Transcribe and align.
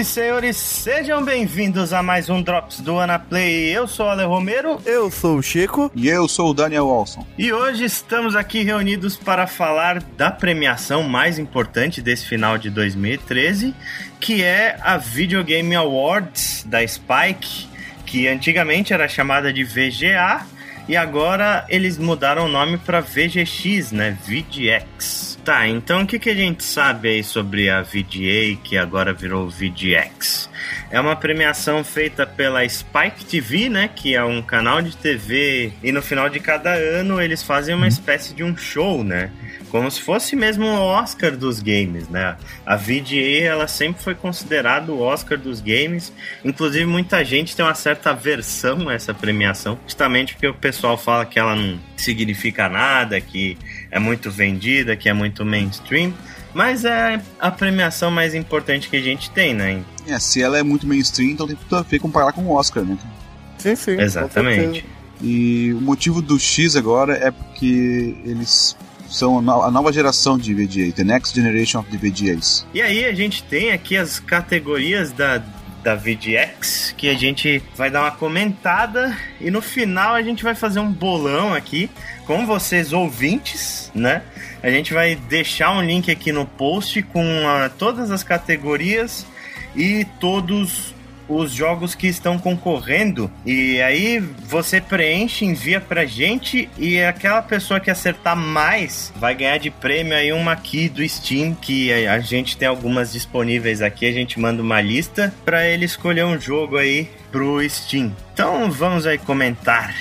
E 0.00 0.04
senhores, 0.04 0.56
sejam 0.56 1.22
bem-vindos 1.22 1.92
a 1.92 2.02
mais 2.02 2.30
um 2.30 2.40
Drops 2.40 2.80
do 2.80 2.98
Anaplay. 2.98 3.68
Eu 3.68 3.86
sou 3.86 4.06
o 4.06 4.08
Ale 4.08 4.24
Romero. 4.24 4.80
Eu 4.86 5.10
sou 5.10 5.36
o 5.36 5.42
Chico. 5.42 5.92
E 5.94 6.08
eu 6.08 6.26
sou 6.26 6.52
o 6.52 6.54
Daniel 6.54 6.86
Olson. 6.86 7.26
E 7.36 7.52
hoje 7.52 7.84
estamos 7.84 8.34
aqui 8.34 8.62
reunidos 8.62 9.18
para 9.18 9.46
falar 9.46 10.02
da 10.16 10.30
premiação 10.30 11.02
mais 11.02 11.38
importante 11.38 12.00
desse 12.00 12.24
final 12.24 12.56
de 12.56 12.70
2013, 12.70 13.74
que 14.18 14.42
é 14.42 14.78
a 14.80 14.96
Video 14.96 15.44
Game 15.44 15.74
Awards 15.74 16.64
da 16.66 16.78
Spike, 16.88 17.68
que 18.06 18.26
antigamente 18.26 18.94
era 18.94 19.06
chamada 19.06 19.52
de 19.52 19.62
VGA 19.64 20.46
e 20.90 20.96
agora 20.96 21.64
eles 21.68 21.96
mudaram 21.96 22.46
o 22.46 22.48
nome 22.48 22.76
para 22.76 23.00
VGX, 23.00 23.92
né? 23.92 24.18
VGX. 24.26 25.38
Tá, 25.44 25.68
então 25.68 26.02
o 26.02 26.06
que, 26.06 26.18
que 26.18 26.30
a 26.30 26.34
gente 26.34 26.64
sabe 26.64 27.10
aí 27.10 27.22
sobre 27.22 27.70
a 27.70 27.80
VGA, 27.80 28.58
que 28.64 28.76
agora 28.76 29.12
virou 29.12 29.48
VGX? 29.48 30.50
É 30.90 31.00
uma 31.00 31.14
premiação 31.14 31.84
feita 31.84 32.26
pela 32.26 32.68
Spike 32.68 33.24
TV, 33.24 33.68
né? 33.68 33.88
Que 33.94 34.16
é 34.16 34.24
um 34.24 34.42
canal 34.42 34.82
de 34.82 34.96
TV. 34.96 35.72
E 35.82 35.92
no 35.92 36.02
final 36.02 36.28
de 36.28 36.40
cada 36.40 36.74
ano 36.74 37.20
eles 37.20 37.42
fazem 37.42 37.74
uma 37.74 37.86
espécie 37.86 38.34
de 38.34 38.42
um 38.42 38.56
show, 38.56 39.04
né? 39.04 39.30
Como 39.70 39.88
se 39.88 40.02
fosse 40.02 40.34
mesmo 40.34 40.66
o 40.66 40.80
Oscar 40.80 41.36
dos 41.36 41.60
games, 41.60 42.08
né? 42.08 42.36
A 42.66 42.74
VGA, 42.74 43.44
ela 43.44 43.68
sempre 43.68 44.02
foi 44.02 44.16
considerada 44.16 44.90
o 44.90 45.00
Oscar 45.00 45.38
dos 45.38 45.60
games. 45.60 46.12
Inclusive, 46.44 46.84
muita 46.86 47.24
gente 47.24 47.54
tem 47.54 47.64
uma 47.64 47.74
certa 47.74 48.10
aversão 48.10 48.88
a 48.88 48.94
essa 48.94 49.14
premiação, 49.14 49.78
justamente 49.86 50.34
porque 50.34 50.48
o 50.48 50.54
pessoal 50.54 50.79
fala 50.96 51.24
que 51.24 51.38
ela 51.38 51.54
não 51.54 51.78
significa 51.96 52.68
nada, 52.68 53.20
que 53.20 53.56
é 53.90 53.98
muito 53.98 54.30
vendida, 54.30 54.96
que 54.96 55.08
é 55.08 55.12
muito 55.12 55.44
mainstream. 55.44 56.12
Mas 56.52 56.84
é 56.84 57.20
a 57.38 57.50
premiação 57.50 58.10
mais 58.10 58.34
importante 58.34 58.88
que 58.88 58.96
a 58.96 59.00
gente 59.00 59.30
tem, 59.30 59.54
né? 59.54 59.82
É, 60.06 60.18
se 60.18 60.42
ela 60.42 60.58
é 60.58 60.62
muito 60.62 60.86
mainstream, 60.86 61.30
então 61.30 61.46
tem 61.46 61.56
tudo 61.56 61.76
a 61.76 61.82
ver 61.82 62.00
comparar 62.00 62.32
com 62.32 62.42
o 62.42 62.52
Oscar, 62.52 62.84
né? 62.84 62.98
Sim, 63.58 63.76
sim. 63.76 64.00
Exatamente. 64.00 64.84
E 65.22 65.72
o 65.74 65.80
motivo 65.80 66.20
do 66.20 66.38
X 66.38 66.76
agora 66.76 67.14
é 67.14 67.30
porque 67.30 68.16
eles 68.24 68.76
são 69.08 69.38
a 69.38 69.70
nova 69.70 69.92
geração 69.92 70.38
de 70.38 70.54
VGA, 70.54 70.92
the 70.92 71.04
next 71.04 71.34
generation 71.34 71.80
of 71.80 71.90
the 71.90 71.96
VGAs. 71.96 72.66
E 72.72 72.80
aí 72.80 73.04
a 73.04 73.12
gente 73.12 73.42
tem 73.44 73.70
aqui 73.72 73.96
as 73.96 74.18
categorias 74.18 75.12
da 75.12 75.42
da 75.82 75.94
Que 76.96 77.08
a 77.08 77.14
gente 77.14 77.62
vai 77.76 77.90
dar 77.90 78.02
uma 78.02 78.10
comentada 78.10 79.16
e 79.40 79.50
no 79.50 79.62
final 79.62 80.14
a 80.14 80.22
gente 80.22 80.42
vai 80.42 80.54
fazer 80.54 80.80
um 80.80 80.90
bolão 80.90 81.54
aqui 81.54 81.90
com 82.26 82.46
vocês 82.46 82.92
ouvintes, 82.92 83.90
né? 83.94 84.22
A 84.62 84.70
gente 84.70 84.92
vai 84.92 85.16
deixar 85.16 85.72
um 85.72 85.82
link 85.82 86.10
aqui 86.10 86.32
no 86.32 86.46
post 86.46 87.02
com 87.02 87.24
uh, 87.24 87.70
todas 87.78 88.10
as 88.10 88.22
categorias 88.22 89.26
e 89.74 90.04
todos 90.20 90.94
os 91.30 91.52
jogos 91.52 91.94
que 91.94 92.08
estão 92.08 92.38
concorrendo. 92.38 93.30
E 93.46 93.80
aí 93.80 94.18
você 94.18 94.80
preenche, 94.80 95.44
envia 95.44 95.80
pra 95.80 96.04
gente 96.04 96.68
e 96.76 97.00
aquela 97.02 97.40
pessoa 97.40 97.78
que 97.78 97.90
acertar 97.90 98.36
mais 98.36 99.12
vai 99.16 99.34
ganhar 99.34 99.58
de 99.58 99.70
prêmio 99.70 100.14
aí 100.14 100.32
uma 100.32 100.56
key 100.56 100.88
do 100.88 101.06
Steam, 101.08 101.54
que 101.54 101.92
a 101.92 102.18
gente 102.18 102.56
tem 102.56 102.66
algumas 102.66 103.12
disponíveis 103.12 103.80
aqui, 103.80 104.06
a 104.06 104.12
gente 104.12 104.40
manda 104.40 104.62
uma 104.62 104.80
lista 104.80 105.32
para 105.44 105.66
ele 105.66 105.84
escolher 105.84 106.24
um 106.24 106.38
jogo 106.38 106.76
aí 106.76 107.08
pro 107.30 107.66
Steam. 107.68 108.14
Então 108.32 108.70
vamos 108.70 109.06
aí 109.06 109.18
comentar. 109.18 109.94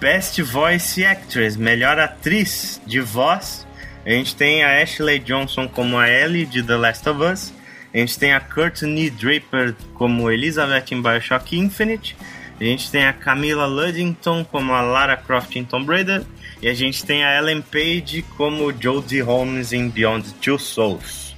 Best 0.00 0.42
Voice 0.42 1.04
Actress, 1.04 1.56
melhor 1.56 1.98
atriz 1.98 2.80
de 2.86 3.00
voz. 3.00 3.66
A 4.04 4.10
gente 4.10 4.34
tem 4.34 4.64
a 4.64 4.82
Ashley 4.82 5.20
Johnson 5.20 5.68
como 5.68 5.96
a 5.96 6.08
Ellie 6.10 6.44
de 6.44 6.62
The 6.62 6.76
Last 6.76 7.08
of 7.08 7.22
Us. 7.22 7.52
A 7.92 7.98
gente 7.98 8.18
tem 8.18 8.32
a 8.32 8.40
Courtney 8.40 9.10
Draper 9.10 9.74
como 9.94 10.30
Elizabeth 10.30 10.86
em 10.92 11.02
Bioshock 11.02 11.56
Infinite. 11.56 12.16
A 12.58 12.64
gente 12.64 12.90
tem 12.90 13.04
a 13.04 13.12
Camila 13.12 13.66
Luddington 13.66 14.44
como 14.44 14.72
a 14.72 14.80
Lara 14.80 15.16
Croft 15.16 15.56
em 15.56 15.64
Tomb 15.64 15.86
Raider. 15.88 16.24
E 16.62 16.68
a 16.68 16.74
gente 16.74 17.04
tem 17.04 17.24
a 17.24 17.36
Ellen 17.36 17.60
Page 17.60 18.22
como 18.36 18.72
Jodie 18.72 19.20
Holmes 19.20 19.72
em 19.72 19.88
Beyond 19.88 20.32
Two 20.34 20.58
Souls. 20.58 21.34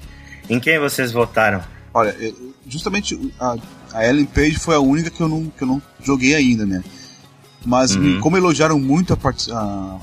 Em 0.49 0.61
quem 0.61 0.79
vocês 0.79 1.11
votaram? 1.13 1.65
Olha, 1.93 2.15
justamente 2.69 3.19
a, 3.41 3.57
a 3.93 4.07
Ellen 4.07 4.27
Page 4.27 4.57
foi 4.57 4.75
a 4.75 4.81
única 4.81 5.11
que 5.11 5.21
eu 5.21 5.29
não, 5.29 5.47
que 5.47 5.63
eu 5.63 5.69
não 5.69 5.83
joguei 6.03 6.35
ainda, 6.35 6.67
né? 6.67 6.85
Mas 7.65 7.97
uhum. 7.97 8.21
como 8.21 8.37
elogiaram 8.37 8.79
muito 8.79 9.15
a, 9.15 9.19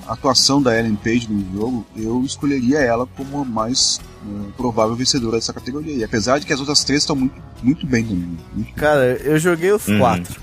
a, 0.07 0.13
atuação 0.13 0.61
da 0.61 0.77
Ellen 0.77 0.95
Page 0.95 1.27
no 1.31 1.53
jogo, 1.53 1.85
eu 1.95 2.23
escolheria 2.23 2.79
ela 2.79 3.05
como 3.05 3.41
a 3.41 3.45
mais 3.45 3.99
uh, 4.25 4.51
provável 4.57 4.95
vencedora 4.95 5.37
dessa 5.37 5.53
categoria. 5.53 5.93
E 5.93 6.03
apesar 6.03 6.39
de 6.39 6.45
que 6.45 6.53
as 6.53 6.59
outras 6.59 6.83
três 6.83 7.03
estão 7.03 7.15
muito, 7.15 7.41
muito 7.61 7.85
bem 7.85 8.03
também. 8.03 8.37
Muito 8.53 8.73
Cara, 8.73 9.17
eu 9.23 9.37
joguei 9.37 9.71
os 9.71 9.87
uhum. 9.87 9.99
quatro. 9.99 10.41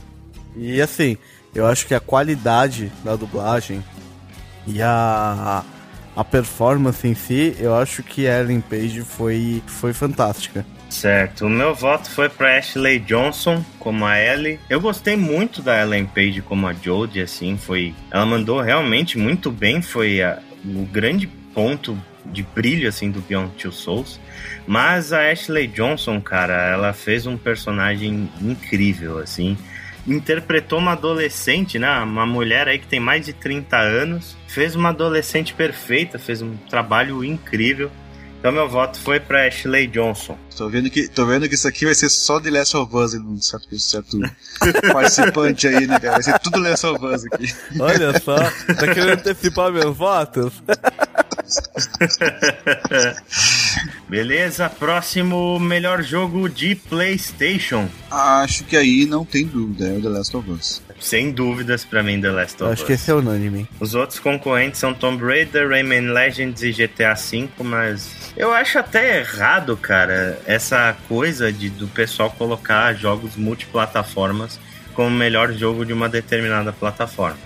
E 0.57 0.81
assim, 0.81 1.17
eu 1.55 1.67
acho 1.67 1.87
que 1.87 1.95
a 1.95 2.01
qualidade 2.01 2.93
da 3.05 3.17
dublagem 3.17 3.83
e 4.67 4.81
a, 4.81 5.65
a 6.15 6.25
performance 6.25 7.07
em 7.07 7.15
si, 7.15 7.57
eu 7.59 7.75
acho 7.75 8.03
que 8.03 8.29
a 8.29 8.41
Ellen 8.41 8.61
Page 8.61 9.03
foi, 9.03 9.63
foi 9.67 9.93
fantástica. 9.93 10.65
Certo, 10.89 11.47
o 11.47 11.51
meu 11.51 11.75
voto 11.75 12.11
foi 12.11 12.29
para 12.29 12.57
Ashley 12.57 12.99
Johnson 12.99 13.63
como 13.79 14.07
a 14.07 14.19
Ellie. 14.19 14.59
Eu 14.71 14.81
gostei 14.81 15.17
muito 15.17 15.61
da 15.61 15.81
Ellen 15.83 16.07
Page 16.07 16.41
como 16.41 16.67
a 16.67 16.73
Jodie, 16.73 17.21
assim, 17.21 17.57
foi. 17.59 17.95
Ela 18.11 18.25
mandou 18.25 18.61
realmente 18.61 19.19
muito 19.19 19.51
bem, 19.51 19.83
foi 19.83 20.23
a, 20.23 20.39
o 20.65 20.87
grande 20.87 21.27
ponto 21.55 21.97
de 22.27 22.43
brilho 22.43 22.89
assim 22.89 23.11
do 23.11 23.21
Beyond 23.21 23.53
Two 23.57 23.73
Souls. 23.73 24.19
Mas 24.67 25.13
a 25.13 25.31
Ashley 25.31 25.67
Johnson, 25.67 26.21
cara, 26.21 26.55
ela 26.73 26.93
fez 26.93 27.27
um 27.27 27.37
personagem 27.37 28.29
incrível, 28.41 29.19
assim. 29.19 29.57
Interpretou 30.07 30.79
uma 30.79 30.93
adolescente, 30.93 31.79
né? 31.79 31.99
Uma 32.01 32.27
mulher 32.27 32.67
aí 32.67 32.79
que 32.79 32.87
tem 32.87 33.01
mais 33.01 33.27
de 33.27 33.33
30 33.33 33.77
anos. 33.77 34.37
Fez 34.47 34.75
uma 34.75 34.89
adolescente 34.89 35.53
perfeita, 35.53 36.19
fez 36.19 36.41
um 36.41 36.57
trabalho 36.69 37.23
incrível. 37.23 37.91
Então 38.39 38.53
meu 38.53 38.69
voto 38.69 38.99
foi 39.01 39.19
para 39.19 39.47
Ashley 39.49 39.89
Johnson. 39.89 40.39
Tô 40.57 40.69
vendo, 40.69 40.89
que, 40.89 41.09
tô 41.09 41.27
vendo 41.27 41.49
que 41.49 41.57
isso 41.57 41.67
aqui 41.67 41.85
vai 41.85 41.95
ser 41.95 42.09
só 42.09 42.39
de 42.39 42.51
Last 42.51 42.77
of 42.77 42.97
Us, 42.97 43.15
um 43.15 43.41
certo, 43.41 43.79
certo 43.79 44.19
participante 44.93 45.67
aí, 45.67 45.87
né, 45.87 45.99
cara? 45.99 46.15
Vai 46.15 46.23
ser 46.23 46.39
tudo 46.39 46.61
Last 46.61 46.87
of 46.87 47.05
Us 47.05 47.25
aqui. 47.27 47.53
Olha 47.81 48.19
só, 48.21 48.37
tá 48.37 48.95
querendo 48.95 49.19
antecipar 49.19 49.73
meus 49.73 49.97
votos? 49.97 50.53
Beleza, 54.09 54.71
próximo 54.71 55.59
melhor 55.59 56.03
jogo 56.03 56.49
de 56.49 56.75
PlayStation. 56.77 57.89
Acho 58.11 58.65
que 58.65 58.77
aí 58.77 59.05
não 59.05 59.25
tem 59.25 59.47
dúvida, 59.47 59.89
é 59.89 59.99
o 59.99 60.03
The 60.03 60.09
Last 60.09 60.37
of 60.37 60.51
Us. 60.51 60.83
Sem 61.01 61.31
dúvidas 61.31 61.85
para 61.85 62.03
mim 62.03 62.21
The 62.21 62.31
Last 62.31 62.63
of 62.63 62.65
Us. 62.65 62.73
Acho 62.73 62.87
que 62.87 62.93
esse 62.93 63.11
é 63.11 63.15
unânime. 63.15 63.69
Os 63.79 63.95
outros 63.95 64.19
concorrentes 64.19 64.81
são 64.81 64.93
Tomb 64.93 65.25
Raider, 65.25 65.69
Rayman 65.69 66.13
Legends 66.13 66.63
e 66.63 66.73
GTA 66.73 67.15
V, 67.15 67.49
mas 67.61 68.33
eu 68.37 68.53
acho 68.53 68.79
até 68.79 69.21
errado, 69.21 69.77
cara, 69.77 70.39
essa 70.47 70.97
coisa 71.09 71.53
de 71.53 71.71
do 71.71 71.87
pessoal 71.89 72.31
colocar 72.31 72.93
jogos 72.95 73.37
multiplataformas 73.37 74.59
como 74.95 75.11
melhor 75.11 75.53
jogo 75.53 75.85
de 75.85 75.93
uma 75.93 76.09
determinada 76.09 76.73
plataforma. 76.73 77.39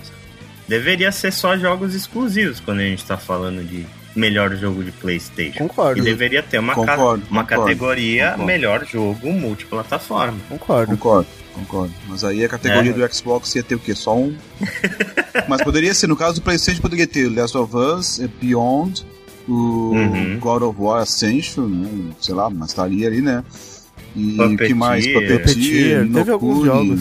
Deveria 0.67 1.13
ser 1.13 1.33
só 1.33 1.57
jogos 1.57 1.95
exclusivos 1.95 2.61
quando 2.61 2.81
a 2.81 2.85
gente 2.85 3.05
tá 3.05 3.19
falando 3.19 3.63
de 3.63 3.87
melhor 4.15 4.55
jogo 4.57 4.85
de 4.85 4.93
PlayStation. 4.93 5.59
Concordo. 5.59 6.01
E 6.01 6.05
deveria 6.05 6.43
ter 6.43 6.59
uma, 6.59 6.75
concordo, 6.75 7.25
ca 7.25 7.31
uma 7.31 7.43
concordo, 7.43 7.65
categoria 7.65 8.31
concordo. 8.31 8.47
melhor 8.47 8.85
jogo 8.87 9.33
multiplataforma. 9.33 10.39
Concordo. 10.49 10.93
Concordo, 10.93 11.29
concordo. 11.55 11.95
Mas 12.09 12.25
aí 12.25 12.45
a 12.45 12.49
categoria 12.49 12.91
é. 12.91 12.95
do 12.95 13.15
Xbox 13.15 13.55
ia 13.55 13.63
ter 13.63 13.75
o 13.75 13.79
quê? 13.79 13.95
Só 13.95 14.17
um? 14.17 14.35
Mas 15.49 15.63
poderia 15.63 15.95
ser, 15.95 16.07
no 16.07 16.17
caso 16.17 16.41
do 16.41 16.43
PlayStation, 16.43 16.81
poderia 16.81 17.07
ter 17.07 17.29
Last 17.29 17.57
of 17.57 17.75
Us, 17.77 18.21
Beyond, 18.41 19.07
o 19.49 19.53
uhum. 19.93 20.39
God 20.39 20.63
of 20.63 20.81
War 20.81 21.03
Ascension, 21.03 21.67
né? 21.67 22.13
sei 22.21 22.35
lá, 22.35 22.49
mas 22.49 22.69
estaria 22.69 23.09
ali, 23.09 23.21
né? 23.21 23.43
E 24.15 24.41
o 24.41 24.57
que 24.57 24.75
mais? 24.75 25.07
Puppeteer, 25.07 26.09
teve 26.13 26.31
alguns 26.31 26.65
jogos. 26.65 27.01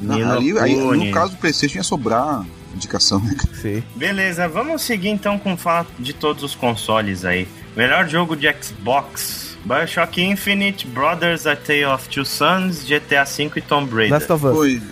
Não, 0.00 0.32
ali, 0.32 0.58
aí, 0.58 0.76
no 0.76 1.10
caso 1.10 1.32
do 1.32 1.38
PlayStation 1.38 1.78
ia 1.78 1.82
sobrar 1.82 2.46
indicação, 2.74 3.20
né? 3.20 3.36
Sim. 3.54 3.82
Beleza, 3.94 4.48
vamos 4.48 4.82
seguir 4.82 5.08
então 5.08 5.38
com 5.38 5.56
falar 5.56 5.86
de 5.98 6.12
todos 6.12 6.42
os 6.42 6.54
consoles 6.54 7.24
aí. 7.24 7.46
Melhor 7.76 8.08
jogo 8.08 8.36
de 8.36 8.52
Xbox. 8.62 9.50
Bioshock 9.64 10.22
Infinite, 10.22 10.86
Brothers, 10.86 11.46
A 11.46 11.54
Tale 11.54 11.84
of 11.84 12.08
Two 12.08 12.24
Sons, 12.24 12.82
GTA 12.82 13.24
V 13.24 13.50
e 13.56 13.60
Tomb 13.60 13.94
Raider. 13.94 14.12
Last 14.12 14.32
of 14.32 14.46
Us. 14.46 14.54
Pois, 14.54 14.82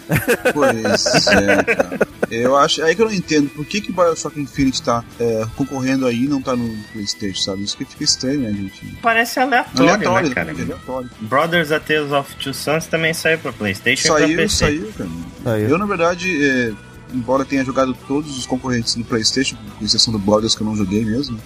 pois 0.53 1.27
é, 1.29 1.63
cara. 1.65 1.99
Eu 2.31 2.55
acho, 2.55 2.83
é 2.83 2.89
aí 2.89 2.95
que 2.95 3.01
eu 3.01 3.07
não 3.07 3.13
entendo 3.15 3.49
por 3.49 3.65
que 3.65 3.81
que 3.81 3.91
Bioshock 3.91 4.39
Infinite 4.39 4.83
tá 4.83 5.03
é, 5.19 5.47
concorrendo 5.57 6.07
aí 6.07 6.25
e 6.25 6.29
não 6.29 6.43
tá 6.43 6.55
no 6.55 6.69
Playstation, 6.93 7.41
sabe? 7.41 7.63
Isso 7.63 7.77
que 7.79 7.87
fica 7.87 8.05
estranho, 8.05 8.41
né, 8.41 8.53
gente? 8.53 8.99
Parece 9.01 9.41
aleatório, 9.41 9.95
Aleatório, 9.95 10.29
né, 10.29 10.35
cara? 10.35 10.51
aleatório. 10.51 11.11
Brothers, 11.23 11.73
A 11.73 11.81
Tale 11.81 12.13
of 12.13 12.37
Two 12.37 12.53
Sons 12.53 12.87
também 12.87 13.15
saiu 13.15 13.39
pra 13.39 13.53
Playstation 13.53 14.09
e 14.09 14.11
pra 14.11 14.19
Saiu, 14.21 14.37
PC. 14.37 14.57
saiu, 14.57 14.93
cara. 14.99 15.11
Saiu. 15.45 15.69
Eu, 15.71 15.79
na 15.79 15.87
verdade, 15.87 16.45
é, 16.45 16.73
embora 17.13 17.45
tenha 17.45 17.65
jogado 17.65 17.95
todos 18.07 18.37
os 18.37 18.47
concorrentes 18.47 18.97
no 18.97 19.05
PlayStation, 19.05 19.57
com 19.79 19.85
exceção 19.85 20.13
do 20.13 20.19
Brothers 20.19 20.55
que 20.55 20.63
eu 20.63 20.67
não 20.67 20.77
joguei 20.77 21.05
mesmo, 21.05 21.39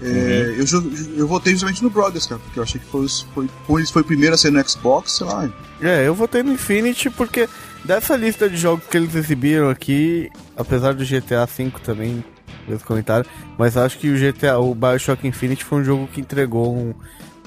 É, 0.00 0.54
uhum. 0.58 0.64
eu, 0.64 1.18
eu 1.18 1.26
votei 1.26 1.52
justamente 1.52 1.82
no 1.82 1.90
Brothers, 1.90 2.26
cara, 2.26 2.40
porque 2.40 2.58
eu 2.58 2.62
achei 2.62 2.80
que 2.80 2.86
foi, 2.86 3.06
foi, 3.34 3.50
foi, 3.66 3.86
foi 3.86 4.02
o 4.02 4.04
primeiro 4.04 4.34
a 4.34 4.38
ser 4.38 4.52
no 4.52 4.68
Xbox, 4.68 5.12
sei 5.12 5.26
lá. 5.26 5.50
É, 5.80 6.06
eu 6.06 6.14
votei 6.14 6.42
no 6.42 6.52
Infinity 6.52 7.10
porque 7.10 7.48
dessa 7.84 8.16
lista 8.16 8.48
de 8.48 8.56
jogos 8.56 8.84
que 8.86 8.96
eles 8.96 9.14
exibiram 9.14 9.68
aqui, 9.68 10.30
apesar 10.56 10.94
do 10.94 11.04
GTA 11.04 11.46
V 11.46 11.72
também, 11.82 12.24
meus 12.68 12.82
comentários, 12.82 13.28
mas 13.58 13.76
acho 13.76 13.98
que 13.98 14.08
o 14.08 14.16
GTA, 14.16 14.58
o 14.58 14.74
Bioshock 14.74 15.26
Infinite 15.26 15.64
foi 15.64 15.80
um 15.80 15.84
jogo 15.84 16.06
que 16.06 16.20
entregou 16.20 16.76
um, 16.76 16.94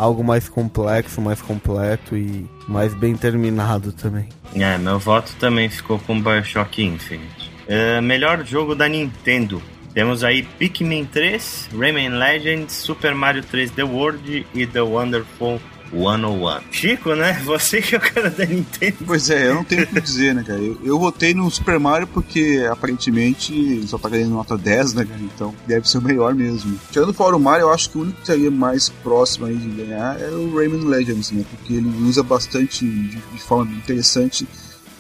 algo 0.01 0.24
mais 0.24 0.50
complexo, 0.50 1.21
mais 1.21 1.39
completo 1.44 2.18
e 2.18 2.50
mais 2.68 2.92
bem 2.95 3.15
terminado 3.15 3.92
também. 3.92 4.27
É, 4.56 4.75
meu 4.80 4.98
voto 4.98 5.31
também 5.39 5.69
ficou 5.69 6.00
com 6.00 6.19
Bioshock 6.19 6.83
Infinite. 6.83 7.51
Uh, 7.68 8.01
melhor 8.01 8.44
jogo 8.44 8.74
da 8.74 8.89
Nintendo. 8.89 9.62
Temos 9.94 10.24
aí 10.24 10.42
Pikmin 10.42 11.06
3, 11.06 11.69
Rayman 11.77 12.18
Legends, 12.18 12.74
Super 12.74 13.13
Mario 13.13 13.44
3D 13.44 13.88
World 13.88 14.48
e 14.56 14.65
The 14.65 14.81
Wonderful 14.81 15.62
101. 15.92 16.62
Chico, 16.72 17.16
né? 17.16 17.42
Você 17.44 17.82
que 17.82 17.96
é 17.96 17.98
o 17.98 18.02
cara 18.02 18.30
da 18.30 18.46
Nintendo. 18.46 18.98
Pois 19.06 19.30
é, 19.30 19.48
eu 19.48 19.56
não 19.56 19.64
tenho 19.64 19.84
o 19.84 19.88
que 19.88 20.02
dizer, 20.02 20.34
né, 20.34 20.44
cara? 20.44 20.60
Eu, 20.60 20.80
eu 20.84 21.00
votei 21.00 21.34
no 21.34 21.50
Super 21.52 21.80
Mario 21.80 22.08
porque 22.08 22.66
aparentemente 22.72 23.86
só 23.88 23.98
tá 23.98 24.10
ganhando 24.10 24.34
nota 24.34 24.58
10, 24.58 24.94
né, 24.94 25.06
cara? 25.06 25.22
Então 25.22 25.54
deve 25.68 25.90
ser 25.90 25.98
o 25.98 26.02
melhor 26.02 26.34
mesmo. 26.34 26.80
Tirando 26.92 27.14
fora 27.14 27.36
o 27.36 27.40
Mario, 27.40 27.66
eu 27.66 27.74
acho 27.74 27.90
que 27.90 27.98
o 27.98 28.02
único 28.02 28.18
que 28.18 28.24
estaria 28.24 28.52
mais 28.52 28.90
próximo 28.90 29.46
aí 29.46 29.56
de 29.56 29.70
ganhar 29.70 30.20
é 30.20 30.30
o 30.30 30.56
Rayman 30.56 30.86
Legends, 30.86 31.32
né? 31.32 31.44
Porque 31.50 31.74
ele 31.74 31.90
usa 32.04 32.24
bastante, 32.24 32.86
de, 32.86 33.18
de 33.18 33.42
forma 33.42 33.72
interessante, 33.74 34.48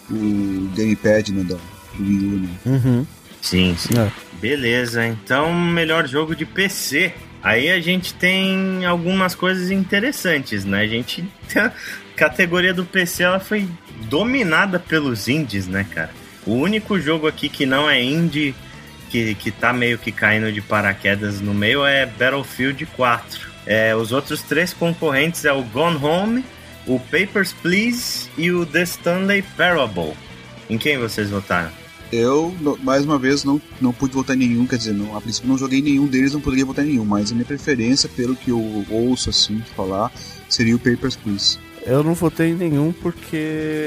o 0.09 0.69
gamepad, 0.75 1.31
né, 1.31 1.43
do, 1.43 1.55
do 1.95 2.03
Wii 2.03 2.25
U, 2.25 2.39
né? 2.39 2.49
Uhum. 2.65 3.05
Sim, 3.41 3.75
sim. 3.77 3.97
É. 3.97 4.11
Beleza, 4.39 5.05
então 5.05 5.53
melhor 5.53 6.07
jogo 6.07 6.35
de 6.35 6.45
PC. 6.45 7.13
Aí 7.43 7.71
a 7.71 7.79
gente 7.79 8.13
tem 8.13 8.85
algumas 8.85 9.33
coisas 9.33 9.71
interessantes, 9.71 10.63
né? 10.63 10.81
A 10.81 10.87
gente 10.87 11.25
a 11.55 11.71
categoria 12.15 12.73
do 12.73 12.85
PC 12.85 13.23
ela 13.23 13.39
foi 13.39 13.67
dominada 14.09 14.79
pelos 14.79 15.27
indies, 15.27 15.67
né, 15.67 15.85
cara? 15.89 16.11
O 16.45 16.53
único 16.53 16.99
jogo 16.99 17.27
aqui 17.27 17.49
que 17.49 17.65
não 17.65 17.89
é 17.89 18.01
indie, 18.01 18.55
que, 19.09 19.35
que 19.35 19.51
tá 19.51 19.73
meio 19.73 19.97
que 19.97 20.11
caindo 20.11 20.51
de 20.51 20.61
paraquedas 20.61 21.41
no 21.41 21.53
meio, 21.53 21.85
é 21.85 22.05
Battlefield 22.05 22.85
4. 22.85 23.51
É, 23.65 23.95
os 23.95 24.11
outros 24.11 24.41
três 24.41 24.73
concorrentes 24.73 25.45
é 25.45 25.51
o 25.51 25.63
Gone 25.63 25.97
Home, 26.03 26.45
o 26.87 26.99
Papers, 26.99 27.53
Please 27.53 28.29
e 28.37 28.51
o 28.51 28.65
The 28.65 28.83
Stanley 28.83 29.43
Parable. 29.55 30.13
Em 30.69 30.77
quem 30.77 30.97
vocês 30.97 31.29
votaram? 31.29 31.80
Eu, 32.11 32.53
mais 32.83 33.05
uma 33.05 33.17
vez, 33.17 33.43
não, 33.45 33.61
não 33.79 33.93
pude 33.93 34.13
votar 34.13 34.35
em 34.35 34.39
nenhum, 34.39 34.67
quer 34.67 34.77
dizer, 34.77 34.93
não, 34.93 35.15
a 35.15 35.21
princípio 35.21 35.49
não 35.49 35.57
joguei 35.57 35.81
nenhum 35.81 36.07
deles, 36.07 36.33
não 36.33 36.41
poderia 36.41 36.65
votar 36.65 36.85
em 36.85 36.89
nenhum, 36.89 37.05
mas 37.05 37.31
a 37.31 37.33
minha 37.33 37.45
preferência, 37.45 38.09
pelo 38.09 38.35
que 38.35 38.51
eu 38.51 38.85
ouço 38.89 39.29
assim 39.29 39.61
falar, 39.75 40.11
seria 40.49 40.75
o 40.75 40.79
Papers, 40.79 41.15
Please. 41.15 41.57
Eu 41.83 42.03
não 42.03 42.13
votei 42.13 42.49
em 42.49 42.55
nenhum 42.55 42.91
porque 42.91 43.37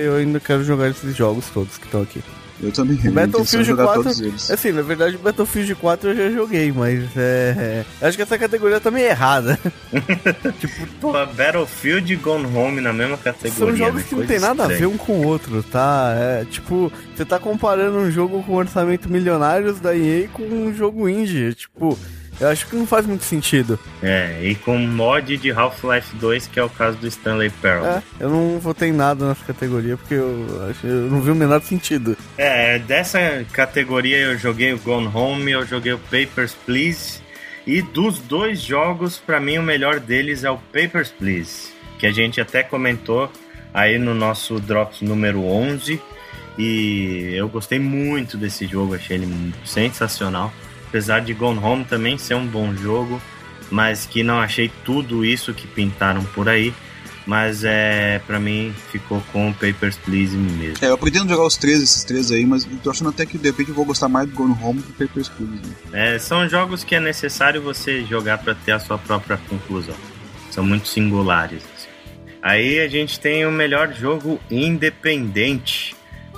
eu 0.05 0.17
ainda 0.17 0.41
quero 0.41 0.65
jogar 0.65 0.89
esses 0.89 1.15
jogos 1.15 1.47
todos 1.51 1.77
que 1.77 1.85
estão 1.85 2.03
aqui. 2.03 2.23
Eu 2.65 2.73
também. 2.73 2.99
O 3.05 3.13
Battlefield 3.13 3.75
4, 3.75 4.09
assim, 4.53 4.73
na 4.73 4.83
verdade, 4.83 5.19
Battlefield 5.19 5.75
4 5.75 6.11
eu 6.11 6.17
já 6.17 6.31
joguei, 6.31 6.73
mas 6.73 7.05
é, 7.17 7.85
é 8.01 8.07
acho 8.07 8.17
que 8.17 8.23
essa 8.23 8.39
categoria 8.39 8.81
tá 8.81 8.91
meio 8.91 9.07
errada. 9.07 9.59
tipo, 10.59 10.87
pô, 11.01 11.13
Battlefield 11.13 12.13
e 12.13 12.17
Gone 12.17 12.47
Home 12.57 12.81
na 12.81 12.93
mesma 12.93 13.19
categoria. 13.19 13.59
São 13.59 13.77
jogos 13.77 14.03
né? 14.03 14.07
que 14.09 14.15
não 14.15 14.27
tem 14.27 14.39
nada 14.39 14.63
estranha. 14.63 14.77
a 14.77 14.81
ver 14.81 14.87
um 14.87 14.97
com 14.97 15.21
o 15.21 15.27
outro, 15.27 15.63
tá? 15.63 16.15
É, 16.17 16.45
tipo, 16.47 16.91
você 17.15 17.25
tá 17.25 17.39
comparando 17.39 17.99
um 17.99 18.11
jogo 18.11 18.43
com 18.43 18.55
orçamento 18.55 19.09
milionários 19.11 19.81
da 19.81 19.95
EA 19.95 20.29
com 20.29 20.43
um 20.43 20.75
jogo 20.75 21.09
indie, 21.09 21.55
tipo, 21.55 21.99
eu 22.41 22.49
acho 22.49 22.67
que 22.67 22.77
não 22.77 22.87
faz 22.87 23.07
muito 23.07 23.25
sentido. 23.25 23.79
É, 24.03 24.41
e 24.43 24.55
com 24.55 24.77
mod 24.79 25.37
de 25.37 25.51
Half-Life 25.51 26.17
2, 26.17 26.49
que 26.49 26.59
é 26.59 26.65
o 26.65 26.69
caso 26.69 26.97
do 26.99 27.07
Stanley 27.07 27.51
Parable. 27.51 27.89
É, 27.89 28.25
eu 28.25 28.29
não 28.29 28.59
votei 28.59 28.93
nada 28.93 29.29
nessa 29.29 29.45
categoria, 29.45 29.97
porque 29.97 30.15
eu, 30.15 30.69
acho, 30.69 30.87
eu 30.87 31.11
não 31.11 31.21
vi 31.21 31.31
o 31.31 31.35
menor 31.35 31.63
sentido. 31.63 32.17
É, 32.37 32.79
dessa 32.79 33.19
categoria 33.53 34.19
eu 34.19 34.39
joguei 34.39 34.73
o 34.73 34.79
Gone 34.79 35.11
Home, 35.13 35.53
eu 35.53 35.65
joguei 35.67 35.93
o 35.93 35.99
Papers, 35.99 36.55
Please. 36.67 37.23
E 37.67 37.81
dos 37.81 38.19
dois 38.19 38.61
jogos, 38.61 39.17
para 39.17 39.41
mim 39.41 39.59
o 39.59 39.63
melhor 39.63 40.01
deles 40.01 40.45
é 40.45 40.51
o 40.51 40.59
Papers, 40.59 41.11
Please. 41.11 41.73
Que 41.99 42.07
a 42.07 42.13
gente 42.13 42.41
até 42.41 42.63
comentou 42.63 43.31
aí 43.73 43.99
no 43.99 44.15
nosso 44.15 44.61
Drops 44.61 45.01
número 45.01 45.45
11. 45.45 46.01
E 46.59 47.33
eu 47.35 47.49
gostei 47.49 47.79
muito 47.79 48.37
desse 48.37 48.67
jogo, 48.67 48.95
achei 48.95 49.17
ele 49.17 49.53
sensacional 49.65 50.53
apesar 50.95 51.23
de 51.23 51.35
Gone 51.35 51.59
Home 51.59 51.85
também 51.85 52.17
ser 52.17 52.35
um 52.35 52.47
bom 52.47 52.73
jogo, 52.73 53.21
mas 53.69 54.07
que 54.07 54.23
não 54.23 54.39
achei 54.39 54.71
tudo 54.85 55.25
isso 55.25 55.53
que 55.53 55.67
pintaram 55.67 56.23
por 56.23 56.49
aí. 56.49 56.73
Mas 57.27 57.65
é, 57.65 58.21
para 58.27 58.39
mim 58.39 58.73
ficou 58.93 59.21
com 59.33 59.53
Papers, 59.55 59.97
Please 59.97 60.37
mesmo. 60.37 60.77
É, 60.85 60.91
eu 60.91 60.99
pretendo 60.99 61.29
jogar 61.29 61.45
os 61.47 61.57
três, 61.57 61.83
esses 61.83 62.05
três 62.05 62.31
aí, 62.31 62.47
mas 62.47 62.69
tô 62.83 62.91
achando 62.91 63.11
até 63.11 63.27
que 63.27 63.39
de 63.39 63.49
repente 63.49 63.71
eu 63.71 63.75
vou 63.75 63.87
gostar 63.87 64.09
mais 64.09 64.29
do 64.29 64.37
Gone 64.37 64.55
Home 64.63 64.83
que 64.83 64.93
do 64.93 65.09
Papers, 65.09 65.29
Please. 65.31 65.63
Né? 65.91 66.15
É, 66.15 66.19
são 66.19 66.47
jogos 66.49 66.85
que 66.85 66.95
é 66.95 67.01
necessário 67.01 67.61
você 67.63 68.05
jogar 68.05 68.39
para 68.39 68.55
ter 68.55 68.73
a 68.73 68.79
sua 68.79 68.99
própria 68.99 69.39
conclusão. 69.49 69.97
São 70.51 70.63
muito 70.63 70.87
singulares. 70.87 71.63
Assim. 71.75 71.89
Aí 72.41 72.79
a 72.79 72.89
gente 72.89 73.19
tem 73.19 73.45
o 73.47 73.51
melhor 73.51 73.93
jogo 73.93 74.39
independente. 74.49 75.97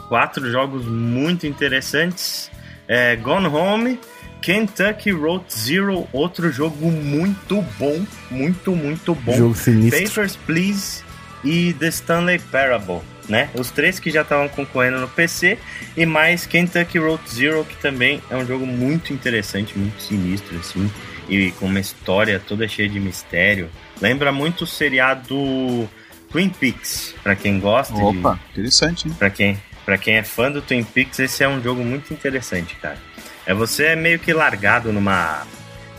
Quatro 0.09 0.51
jogos 0.51 0.87
muito 0.87 1.47
interessantes. 1.47 2.51
É, 2.89 3.17
Gone 3.17 3.49
Home, 3.49 3.99
Kentucky 4.47 5.11
Road 5.11 5.45
Zero, 5.53 6.07
outro 6.13 6.53
jogo 6.53 6.89
muito 6.89 7.61
bom, 7.81 8.07
muito, 8.31 8.77
muito 8.77 9.13
bom. 9.13 9.37
Jogo 9.37 9.57
sinistro. 9.57 10.05
Papers, 10.05 10.37
Please 10.37 11.03
e 11.43 11.73
The 11.73 11.89
Stanley 11.89 12.39
Parable, 12.39 13.01
né? 13.29 13.51
Os 13.55 13.73
três 13.73 13.99
que 13.99 14.09
já 14.09 14.23
estavam 14.23 14.49
concorrendo 14.49 15.01
no 15.01 15.09
PC 15.09 15.59
e 15.97 16.07
mais 16.07 16.47
Kentucky 16.47 16.97
Road 16.97 17.21
Zero, 17.29 17.65
que 17.65 17.75
também 17.79 18.23
é 18.31 18.37
um 18.37 18.47
jogo 18.47 18.65
muito 18.65 19.13
interessante, 19.13 19.77
muito 19.77 20.01
sinistro, 20.01 20.57
assim, 20.59 20.89
e 21.29 21.51
com 21.59 21.67
uma 21.67 21.81
história 21.81 22.39
toda 22.39 22.69
cheia 22.69 22.89
de 22.89 23.01
mistério. 23.01 23.69
Lembra 24.01 24.31
muito 24.31 24.63
o 24.63 24.67
seriado 24.67 25.91
Twin 26.31 26.51
Peaks, 26.51 27.17
para 27.21 27.35
quem 27.35 27.59
gosta 27.59 27.97
Opa, 27.97 28.35
de... 28.35 28.61
interessante, 28.61 29.09
hein? 29.09 29.15
Pra 29.19 29.29
quem, 29.29 29.61
pra 29.85 29.99
quem 29.99 30.19
é 30.19 30.23
fã 30.23 30.53
do 30.53 30.63
Twin 30.63 30.85
Peaks, 30.85 31.19
esse 31.19 31.43
é 31.43 31.49
um 31.49 31.61
jogo 31.61 31.83
muito 31.83 32.15
interessante, 32.15 32.77
cara. 32.77 33.16
É 33.47 33.55
você 33.55 33.85
é 33.85 33.97
meio 33.97 34.19
que 34.19 34.33
largado 34.33 34.93
numa 34.93 35.47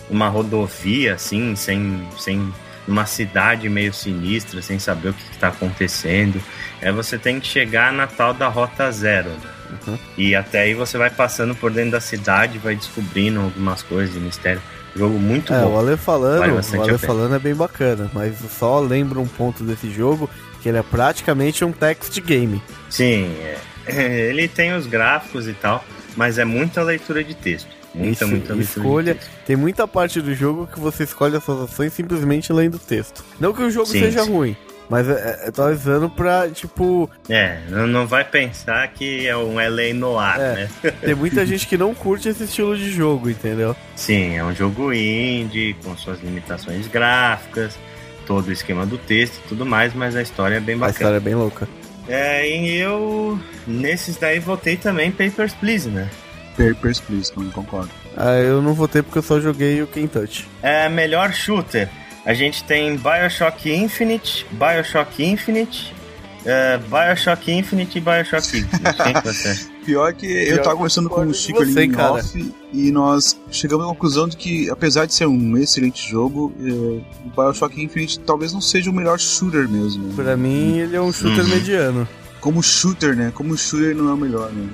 uma 0.10 0.28
rodovia 0.30 1.16
assim, 1.16 1.56
sem 1.56 2.08
sem 2.18 2.54
numa 2.88 3.06
cidade 3.06 3.68
meio 3.68 3.94
sinistra, 3.94 4.62
sem 4.62 4.80
saber 4.80 5.10
o 5.10 5.14
que 5.14 5.32
está 5.32 5.50
acontecendo. 5.50 6.42
É 6.82 6.92
você 6.92 7.18
tem 7.18 7.40
que 7.40 7.48
chegar 7.48 7.92
na 7.92 8.08
tal 8.08 8.34
da 8.34 8.48
rota 8.48 8.90
zero. 8.92 9.30
Né? 9.30 9.50
Uhum. 9.88 10.00
E 10.18 10.36
até 10.36 10.62
aí 10.62 10.74
você 10.74 10.98
vai 10.98 11.10
passando 11.10 11.54
por 11.54 11.72
dentro 11.72 11.92
da 11.92 12.00
cidade, 12.00 12.58
vai 12.58 12.76
descobrindo 12.76 13.42
algumas 13.42 13.84
coisas 13.84 14.14
de 14.14 14.20
mistério. 14.20 14.62
Jogo 14.96 15.20
muito 15.20 15.54
é, 15.54 15.62
bom. 15.62 15.76
O 15.76 15.80
Ale 15.80 15.98
falando, 15.98 16.40
vale 16.40 16.52
o 16.54 16.82
Ale 16.82 16.98
falando 16.98 17.36
é 17.36 17.40
bem 17.40 17.54
bacana, 17.54 18.10
mas 18.14 18.36
só 18.58 18.80
lembro 18.80 19.22
um 19.22 19.28
ponto 19.28 19.64
desse 19.64 19.92
jogo 19.92 20.30
que 20.62 20.70
ele 20.70 20.78
é 20.78 20.84
praticamente 20.84 21.64
um 21.64 21.72
text 21.72 22.20
game. 22.22 22.62
Sim, 22.90 23.36
é. 23.42 23.58
ele 24.30 24.48
tem 24.48 24.74
os 24.74 24.88
gráficos 24.88 25.48
e 25.48 25.54
tal, 25.54 25.84
mas 26.18 26.40
é 26.40 26.44
muita 26.44 26.82
leitura 26.82 27.24
de 27.24 27.36
texto. 27.36 27.70
Muita, 27.94 28.26
Isso, 28.26 28.28
muita 28.28 28.54
leitura 28.54 28.88
escolha. 28.88 29.18
Tem 29.46 29.56
muita 29.56 29.88
parte 29.88 30.20
do 30.20 30.34
jogo 30.34 30.68
que 30.68 30.80
você 30.80 31.04
escolhe 31.04 31.38
as 31.38 31.44
suas 31.44 31.70
ações 31.70 31.94
simplesmente 31.94 32.52
lendo 32.52 32.76
o 32.76 32.80
texto. 32.80 33.24
Não 33.40 33.54
que 33.54 33.62
o 33.62 33.72
jogo 33.72 33.86
sim, 33.86 34.00
seja 34.00 34.24
sim. 34.24 34.32
ruim, 34.32 34.58
mas 34.90 35.08
é, 35.08 35.48
é, 35.48 35.52
tô 35.52 35.62
avisando 35.62 36.10
pra, 36.10 36.50
tipo. 36.50 37.10
É, 37.30 37.60
não 37.70 38.08
vai 38.08 38.24
pensar 38.24 38.88
que 38.90 39.28
é 39.28 39.38
um 39.38 39.56
LA 39.56 39.94
no 39.94 40.18
ar, 40.18 40.40
é, 40.40 40.54
né? 40.54 40.70
tem 41.02 41.16
muita 41.16 41.46
gente 41.46 41.68
que 41.68 41.78
não 41.78 41.94
curte 41.94 42.30
esse 42.30 42.46
estilo 42.46 42.76
de 42.76 42.92
jogo, 42.92 43.30
entendeu? 43.30 43.76
Sim, 43.96 44.36
é 44.36 44.44
um 44.44 44.56
jogo 44.56 44.92
indie, 44.92 45.76
com 45.84 45.96
suas 45.96 46.20
limitações 46.22 46.88
gráficas, 46.88 47.78
todo 48.26 48.48
o 48.48 48.52
esquema 48.52 48.86
do 48.86 48.98
texto 48.98 49.38
e 49.46 49.50
tudo 49.50 49.66
mais, 49.66 49.94
mas 49.94 50.16
a 50.16 50.22
história 50.22 50.56
é 50.56 50.60
bem 50.60 50.76
bacana. 50.78 50.88
A 50.88 50.92
história 50.92 51.18
é 51.18 51.22
bem 51.22 51.36
louca. 51.36 51.68
É, 52.08 52.50
e 52.50 52.78
eu, 52.78 53.40
nesses 53.66 54.18
daí, 54.18 54.40
votei 54.40 54.78
também 54.78 55.12
Papers, 55.12 55.54
Please, 55.54 55.90
né? 55.90 56.10
Papers, 56.56 57.00
Please, 57.00 57.32
não 57.36 57.50
concordo. 57.50 57.92
Ah, 58.16 58.36
eu 58.36 58.62
não 58.62 58.74
votei 58.74 59.02
porque 59.02 59.20
eu 59.20 59.24
só 59.24 59.40
joguei 59.40 59.82
o 59.82 59.88
Kentucky. 59.88 60.46
É, 60.62 60.90
melhor 60.90 61.34
shooter. 61.34 61.90
A 62.26 62.34
gente 62.34 62.64
tem 62.64 62.98
Bioshock 62.98 63.72
Infinite, 63.72 64.46
Bioshock 64.52 65.24
Infinite, 65.24 65.94
uh, 66.42 66.80
Bioshock 66.90 67.52
Infinite 67.52 67.98
e 67.98 68.02
Bioshock 68.02 68.48
Infinite. 68.58 69.04
Quem 69.04 69.14
que 69.14 69.22
você? 69.22 69.77
Pior 69.88 70.14
que 70.14 70.28
Pior 70.28 70.58
eu 70.58 70.62
tava 70.62 70.76
conversando 70.76 71.10
com 71.10 71.22
o 71.22 71.34
Chico 71.34 71.62
ali 71.62 71.86
em 71.86 71.96
off 71.96 72.54
e 72.74 72.92
nós 72.92 73.40
chegamos 73.50 73.86
à 73.86 73.88
conclusão 73.88 74.28
de 74.28 74.36
que, 74.36 74.70
apesar 74.70 75.06
de 75.06 75.14
ser 75.14 75.28
um 75.28 75.58
excelente 75.58 76.12
jogo, 76.12 76.54
é, 76.60 76.70
o 76.70 77.04
Bioshock 77.34 77.82
Infinite 77.82 78.20
talvez 78.20 78.52
não 78.52 78.60
seja 78.60 78.92
o 78.92 78.94
melhor 78.94 79.18
shooter 79.18 79.70
mesmo. 79.70 80.10
Né? 80.10 80.14
Pra 80.14 80.36
mim, 80.36 80.80
ele 80.80 80.98
é 80.98 81.02
um 81.02 81.14
shooter 81.14 81.46
uhum. 81.46 81.50
mediano. 81.50 82.08
Como 82.42 82.62
shooter, 82.62 83.16
né? 83.16 83.32
Como 83.34 83.58
shooter 83.58 83.96
não 83.96 84.10
é 84.10 84.14
o 84.14 84.18
melhor, 84.18 84.52
né? 84.52 84.68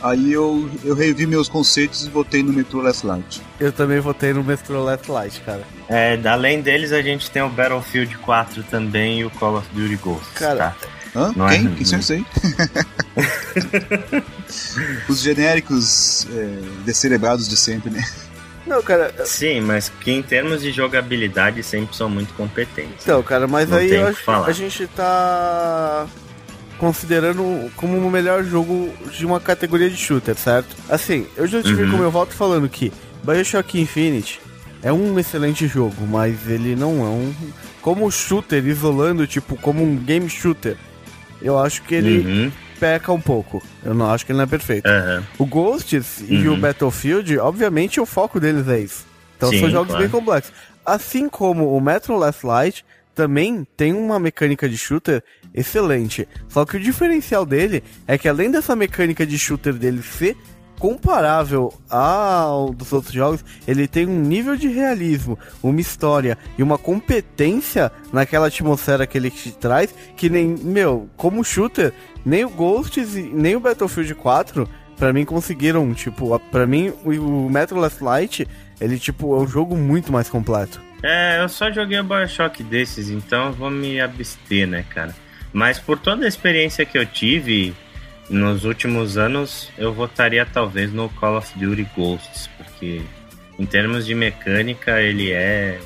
Aí 0.00 0.32
eu, 0.32 0.70
eu 0.84 0.94
revi 0.94 1.26
meus 1.26 1.48
conceitos 1.48 2.06
e 2.06 2.10
votei 2.10 2.44
no 2.44 2.52
Metro 2.52 2.80
Last 2.80 3.04
Light. 3.04 3.42
Eu 3.58 3.72
também 3.72 3.98
votei 3.98 4.32
no 4.32 4.44
Metro 4.44 4.84
Last 4.84 5.10
Light, 5.10 5.40
cara. 5.40 5.62
É, 5.88 6.16
além 6.28 6.60
deles, 6.60 6.92
a 6.92 7.02
gente 7.02 7.28
tem 7.28 7.42
o 7.42 7.48
Battlefield 7.48 8.18
4 8.18 8.62
também 8.70 9.18
e 9.18 9.24
o 9.24 9.30
Call 9.30 9.56
of 9.56 9.66
Duty 9.72 9.96
Ghosts. 9.96 10.28
Cara, 10.34 10.76
tá? 10.80 10.88
Hã? 11.16 11.32
Não 11.34 11.48
Quem? 11.48 11.66
É... 11.66 11.70
Quem 11.70 11.84
são 11.84 11.98
esses 11.98 12.10
aí? 12.12 12.24
Os 15.08 15.20
genéricos 15.20 16.26
é, 16.30 16.60
descerebrados 16.84 17.48
de 17.48 17.56
sempre, 17.56 17.90
né? 17.90 18.04
Não, 18.66 18.82
cara. 18.82 19.12
Sim, 19.26 19.60
mas 19.60 19.90
que 20.00 20.10
em 20.10 20.22
termos 20.22 20.62
de 20.62 20.72
jogabilidade 20.72 21.62
sempre 21.62 21.94
são 21.94 22.08
muito 22.08 22.32
competentes. 22.34 23.02
Então, 23.02 23.22
cara, 23.22 23.46
mas 23.46 23.68
Não 23.68 23.78
aí 23.78 23.90
eu 23.90 24.06
acho 24.06 24.24
que 24.24 24.30
a 24.30 24.52
gente 24.52 24.86
tá 24.88 26.06
considerando 26.78 27.70
como 27.76 27.98
o 27.98 28.10
melhor 28.10 28.42
jogo 28.42 28.92
de 29.12 29.24
uma 29.24 29.38
categoria 29.38 29.88
de 29.88 29.96
shooter, 29.96 30.34
certo? 30.34 30.74
Assim, 30.88 31.26
eu 31.36 31.46
já 31.46 31.62
tive 31.62 31.84
uhum. 31.84 31.90
como 31.92 32.02
eu 32.02 32.10
volto 32.10 32.34
falando 32.34 32.68
que 32.68 32.92
Bioshock 33.22 33.80
Infinite 33.80 34.40
é 34.82 34.92
um 34.92 35.18
excelente 35.18 35.66
jogo, 35.66 36.06
mas 36.06 36.48
ele 36.48 36.74
não 36.74 37.00
é 37.00 37.08
um. 37.08 37.34
Como 37.80 38.10
shooter, 38.10 38.64
isolando, 38.66 39.26
tipo, 39.26 39.56
como 39.56 39.82
um 39.82 39.96
game 39.96 40.28
shooter, 40.28 40.76
eu 41.40 41.58
acho 41.58 41.82
que 41.82 41.94
ele 41.94 42.18
uhum. 42.18 42.52
Peca 42.84 43.10
um 43.10 43.20
pouco. 43.20 43.62
Eu 43.82 43.94
não 43.94 44.10
acho 44.10 44.26
que 44.26 44.32
ele 44.32 44.36
não 44.36 44.44
é 44.44 44.46
perfeito. 44.46 44.86
Uhum. 44.86 45.22
O 45.38 45.46
Ghosts 45.46 46.20
uhum. 46.20 46.26
e 46.28 46.48
o 46.48 46.52
uhum. 46.52 46.60
Battlefield, 46.60 47.38
obviamente, 47.38 47.98
o 47.98 48.04
foco 48.04 48.38
deles 48.38 48.68
é 48.68 48.80
isso. 48.80 49.06
Então 49.38 49.48
Sim, 49.48 49.60
são 49.60 49.70
jogos 49.70 49.88
claro. 49.88 50.02
bem 50.02 50.10
complexos. 50.10 50.52
Assim 50.84 51.26
como 51.26 51.74
o 51.74 51.80
Metro 51.80 52.14
Last 52.18 52.44
Light 52.44 52.84
também 53.14 53.66
tem 53.74 53.94
uma 53.94 54.18
mecânica 54.18 54.68
de 54.68 54.76
shooter 54.76 55.22
excelente. 55.54 56.28
Só 56.46 56.66
que 56.66 56.76
o 56.76 56.80
diferencial 56.80 57.46
dele 57.46 57.82
é 58.06 58.18
que 58.18 58.28
além 58.28 58.50
dessa 58.50 58.76
mecânica 58.76 59.24
de 59.24 59.38
shooter 59.38 59.72
dele 59.72 60.02
ser 60.02 60.36
comparável 60.78 61.72
ao 61.88 62.72
dos 62.72 62.92
outros 62.92 63.12
jogos, 63.12 63.44
ele 63.66 63.86
tem 63.86 64.06
um 64.06 64.20
nível 64.20 64.56
de 64.56 64.68
realismo, 64.68 65.38
uma 65.62 65.80
história 65.80 66.36
e 66.58 66.62
uma 66.62 66.78
competência 66.78 67.90
naquela 68.12 68.48
atmosfera 68.48 69.06
que 69.06 69.16
ele 69.16 69.30
te 69.30 69.52
traz 69.52 69.94
que 70.16 70.28
nem, 70.28 70.48
meu, 70.48 71.08
como 71.16 71.44
shooter, 71.44 71.92
nem 72.24 72.44
o 72.44 72.50
Ghosts 72.50 73.14
nem 73.32 73.56
o 73.56 73.60
Battlefield 73.60 74.14
4 74.14 74.68
para 74.96 75.12
mim 75.12 75.24
conseguiram, 75.24 75.92
tipo, 75.92 76.38
para 76.50 76.66
mim 76.66 76.92
o 77.04 77.48
Metro 77.50 77.78
Last 77.78 78.02
Light, 78.02 78.46
ele 78.80 78.98
tipo 78.98 79.36
é 79.36 79.40
um 79.40 79.46
jogo 79.46 79.76
muito 79.76 80.12
mais 80.12 80.28
completo. 80.28 80.80
É, 81.02 81.42
eu 81.42 81.48
só 81.48 81.70
joguei 81.70 81.98
o 81.98 82.04
BioShock 82.04 82.62
desses, 82.62 83.10
então 83.10 83.52
vou 83.52 83.70
me 83.70 84.00
abster, 84.00 84.66
né, 84.66 84.84
cara? 84.88 85.14
Mas 85.52 85.78
por 85.78 85.98
toda 85.98 86.24
a 86.24 86.28
experiência 86.28 86.86
que 86.86 86.96
eu 86.96 87.04
tive, 87.04 87.74
nos 88.28 88.64
últimos 88.64 89.16
anos 89.16 89.70
eu 89.76 89.92
votaria 89.92 90.46
talvez 90.46 90.92
no 90.92 91.08
Call 91.10 91.38
of 91.38 91.58
Duty 91.58 91.88
Ghosts, 91.96 92.48
porque 92.56 93.02
em 93.58 93.66
termos 93.66 94.06
de 94.06 94.14
mecânica 94.14 95.00
ele 95.00 95.32
é 95.32 95.80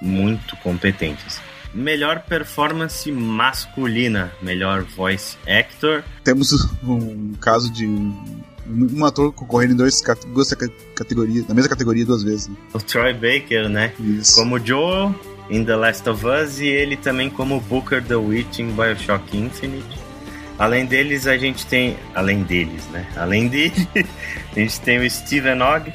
muito 0.00 0.56
competente. 0.56 1.22
Assim. 1.26 1.40
Melhor 1.72 2.20
performance 2.20 3.10
masculina, 3.10 4.32
melhor 4.40 4.82
voice 4.82 5.36
actor. 5.46 6.04
Temos 6.22 6.52
um 6.82 7.34
caso 7.34 7.72
de 7.72 7.86
um 7.86 9.04
ator 9.04 9.32
concorrendo 9.32 9.74
em 9.74 9.76
dois, 9.76 10.02
duas 10.32 10.54
categorias, 10.94 11.46
na 11.46 11.54
mesma 11.54 11.68
categoria 11.68 12.04
duas 12.04 12.22
vezes. 12.22 12.48
Né? 12.48 12.56
O 12.72 12.78
Troy 12.78 13.12
Baker, 13.12 13.68
né? 13.68 13.92
Isso. 13.98 14.36
Como 14.36 14.58
Joe 14.64 15.12
em 15.50 15.64
The 15.64 15.76
Last 15.76 16.08
of 16.08 16.24
Us 16.26 16.60
e 16.60 16.66
ele 16.66 16.96
também 16.96 17.28
como 17.28 17.60
Booker 17.60 18.02
the 18.02 18.14
Witch 18.14 18.60
em 18.60 18.70
Bioshock 18.70 19.36
Infinite. 19.36 20.03
Além 20.58 20.86
deles, 20.86 21.26
a 21.26 21.36
gente 21.36 21.66
tem. 21.66 21.96
Além 22.14 22.42
deles, 22.42 22.84
né? 22.92 23.06
Além 23.16 23.48
dele, 23.48 23.88
a 24.54 24.58
gente 24.58 24.80
tem 24.80 24.98
o 24.98 25.10
Steven 25.10 25.60
Ogg 25.62 25.92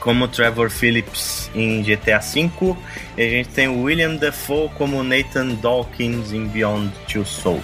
como 0.00 0.28
Trevor 0.28 0.70
Phillips 0.70 1.50
em 1.54 1.82
GTA 1.82 2.18
V. 2.18 2.76
E 3.16 3.22
a 3.22 3.30
gente 3.30 3.48
tem 3.50 3.68
o 3.68 3.82
William 3.82 4.16
Defoe 4.16 4.68
como 4.76 5.02
Nathan 5.02 5.54
Dawkins 5.54 6.32
em 6.32 6.46
Beyond 6.46 6.92
Two 7.10 7.24
Souls. 7.24 7.62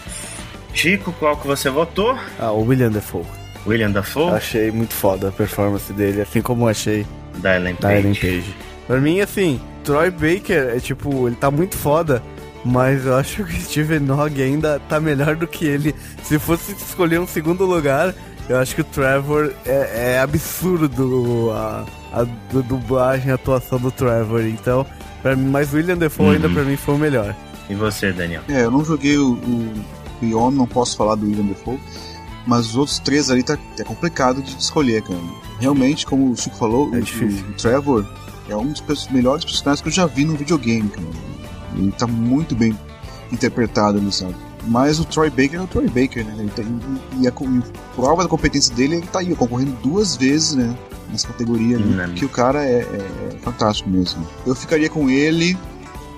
Chico, 0.73 1.12
qual 1.18 1.37
que 1.37 1.47
você 1.47 1.71
votou? 1.71 2.18
Ah, 2.38 2.50
o 2.50 2.62
William 2.62 2.90
Defoe. 2.90 3.25
William 3.66 3.90
Defoe? 3.90 4.33
Achei 4.35 4.71
muito 4.71 4.92
foda 4.92 5.28
a 5.28 5.33
performance 5.33 5.92
dele, 5.92 6.21
assim 6.21 6.42
como 6.42 6.68
achei 6.68 7.06
da 7.37 7.56
Ellen 7.56 7.76
Page. 7.76 7.94
Da 7.94 7.99
Ellen 7.99 8.14
Page. 8.14 8.56
Pra 8.87 9.00
mim, 9.00 9.21
assim, 9.21 9.61
Troy 9.83 10.11
Baker 10.11 10.75
é 10.76 10.80
tipo, 10.80 11.26
ele 11.26 11.37
tá 11.37 11.50
muito 11.50 11.76
foda. 11.76 12.23
Mas 12.64 13.04
eu 13.04 13.14
acho 13.16 13.44
que 13.44 13.56
o 13.56 13.61
Steven 13.61 14.00
Nog 14.00 14.42
ainda 14.42 14.80
tá 14.88 14.99
melhor 14.99 15.37
do 15.37 15.47
que 15.47 15.66
ele. 15.66 15.94
Se 16.23 16.38
fosse 16.38 16.73
escolher 16.73 17.21
um 17.21 17.26
segundo 17.26 17.66
lugar, 17.66 18.14
eu 18.49 18.59
acho 18.59 18.75
que 18.75 18.80
o 18.80 18.85
Trevor 18.85 19.52
é, 19.66 20.14
é 20.14 20.21
absurdo 20.21 21.50
a, 21.52 21.85
a, 22.12 22.21
a 22.23 22.62
dublagem, 22.62 23.30
a 23.30 23.35
atuação 23.35 23.78
do 23.78 23.90
Trevor. 23.90 24.47
Então, 24.47 24.87
pra 25.23 25.37
mim, 25.37 25.50
mas 25.50 25.75
William 25.75 25.97
Defoe 25.97 26.26
uhum. 26.26 26.33
ainda 26.33 26.49
pra 26.49 26.62
mim 26.62 26.76
foi 26.76 26.94
o 26.94 26.99
melhor. 26.99 27.37
E 27.68 27.75
você, 27.75 28.12
Daniel? 28.12 28.42
É, 28.49 28.64
eu 28.64 28.71
não 28.71 28.85
joguei 28.85 29.18
o, 29.18 29.33
o 29.33 29.85
Beyond, 30.21 30.56
não 30.56 30.66
posso 30.66 30.97
falar 30.97 31.16
do 31.16 31.26
William 31.26 31.44
Defoe. 31.44 31.78
Mas 32.47 32.66
os 32.66 32.76
outros 32.76 32.99
três 32.99 33.30
ali 33.30 33.42
tá, 33.42 33.59
é 33.78 33.85
complicado 33.85 34.42
de 34.42 34.56
escolher, 34.59 35.02
cara. 35.02 35.18
Realmente, 35.59 36.04
como 36.04 36.30
o 36.30 36.37
Chico 36.37 36.56
falou, 36.56 36.90
é 36.94 36.99
o, 36.99 37.02
o, 37.02 37.52
Trevor 37.54 38.04
é 38.49 38.56
um 38.56 38.73
dos 38.73 39.09
melhores 39.09 39.44
personagens 39.44 39.80
que 39.80 39.88
eu 39.88 39.92
já 39.92 40.06
vi 40.06 40.26
no 40.26 40.37
videogame, 40.37 40.88
cara. 40.90 41.06
Ele 41.75 41.93
tá 41.93 42.07
muito 42.07 42.54
bem 42.54 42.76
interpretado 43.33 43.99
ali, 43.99 44.12
sabe? 44.12 44.35
Mas 44.66 44.99
o 44.99 45.04
Troy 45.04 45.28
Baker 45.28 45.57
é 45.57 45.62
o 45.62 45.66
Troy 45.66 45.88
Baker, 45.88 46.25
né? 46.25 46.49
Tá, 46.54 46.62
e, 47.21 47.28
a, 47.28 47.31
e 47.31 47.62
prova 47.95 48.23
da 48.23 48.28
competência 48.28 48.75
dele, 48.75 48.97
ele 48.97 49.07
tá 49.07 49.19
aí, 49.19 49.35
concorrendo 49.35 49.73
duas 49.83 50.16
vezes, 50.16 50.54
né? 50.54 50.75
Nessa 51.11 51.28
categoria 51.28 51.76
ali, 51.76 51.85
hum, 51.85 52.14
que 52.14 52.25
o 52.25 52.28
cara 52.28 52.64
é, 52.64 52.81
é, 52.81 52.81
é, 52.81 53.37
fantástico 53.43 53.90
mesmo. 53.90 54.26
Eu 54.47 54.54
ficaria 54.54 54.88
com 54.88 55.11
ele 55.11 55.57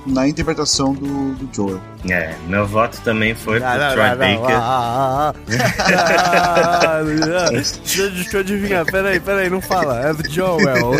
na 0.06 0.28
interpretação 0.28 0.94
do, 0.94 1.34
do 1.34 1.48
Joel. 1.52 1.80
É, 2.08 2.36
meu 2.46 2.64
voto 2.64 3.00
também 3.02 3.34
foi 3.34 3.58
pro 3.60 3.68
não, 3.68 3.92
Troy 3.92 4.08
não, 4.10 4.16
Baker. 4.16 4.56
Ah, 4.56 5.34
ah, 5.34 6.94
ah, 7.00 7.50
deixa, 7.50 8.02
eu, 8.02 8.10
deixa 8.12 8.36
eu 8.36 8.40
adivinhar, 8.40 8.86
peraí, 8.86 9.18
peraí, 9.18 9.50
não 9.50 9.60
fala. 9.60 10.00
É 10.00 10.14
do 10.14 10.30
Joel. 10.30 10.92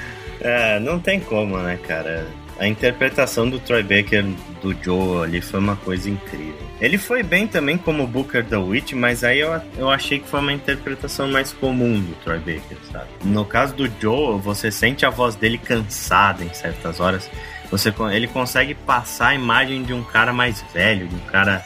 É, 0.40 0.80
não 0.80 0.98
tem 0.98 1.20
como, 1.20 1.58
né, 1.58 1.78
cara? 1.86 2.26
A 2.58 2.66
interpretação 2.66 3.48
do 3.48 3.58
Troy 3.58 3.82
Baker 3.82 4.22
do 4.60 4.76
Joe 4.82 5.24
ali 5.24 5.40
foi 5.40 5.60
uma 5.60 5.76
coisa 5.76 6.10
incrível. 6.10 6.54
Ele 6.78 6.98
foi 6.98 7.22
bem 7.22 7.46
também 7.46 7.78
como 7.78 8.06
Booker 8.06 8.44
the 8.44 8.56
Witch, 8.56 8.92
mas 8.92 9.24
aí 9.24 9.40
eu, 9.40 9.58
eu 9.78 9.88
achei 9.88 10.18
que 10.18 10.28
foi 10.28 10.40
uma 10.40 10.52
interpretação 10.52 11.30
mais 11.30 11.52
comum 11.52 12.00
do 12.00 12.14
Troy 12.16 12.38
Baker, 12.38 12.76
sabe? 12.92 13.06
No 13.24 13.46
caso 13.46 13.74
do 13.74 13.90
Joe, 14.00 14.38
você 14.40 14.70
sente 14.70 15.06
a 15.06 15.10
voz 15.10 15.34
dele 15.34 15.56
cansada 15.56 16.44
em 16.44 16.52
certas 16.52 17.00
horas. 17.00 17.30
Você, 17.70 17.94
ele 18.12 18.26
consegue 18.26 18.74
passar 18.74 19.28
a 19.28 19.34
imagem 19.34 19.82
de 19.82 19.94
um 19.94 20.02
cara 20.02 20.32
mais 20.32 20.62
velho, 20.74 21.08
de 21.08 21.14
um 21.14 21.20
cara 21.20 21.64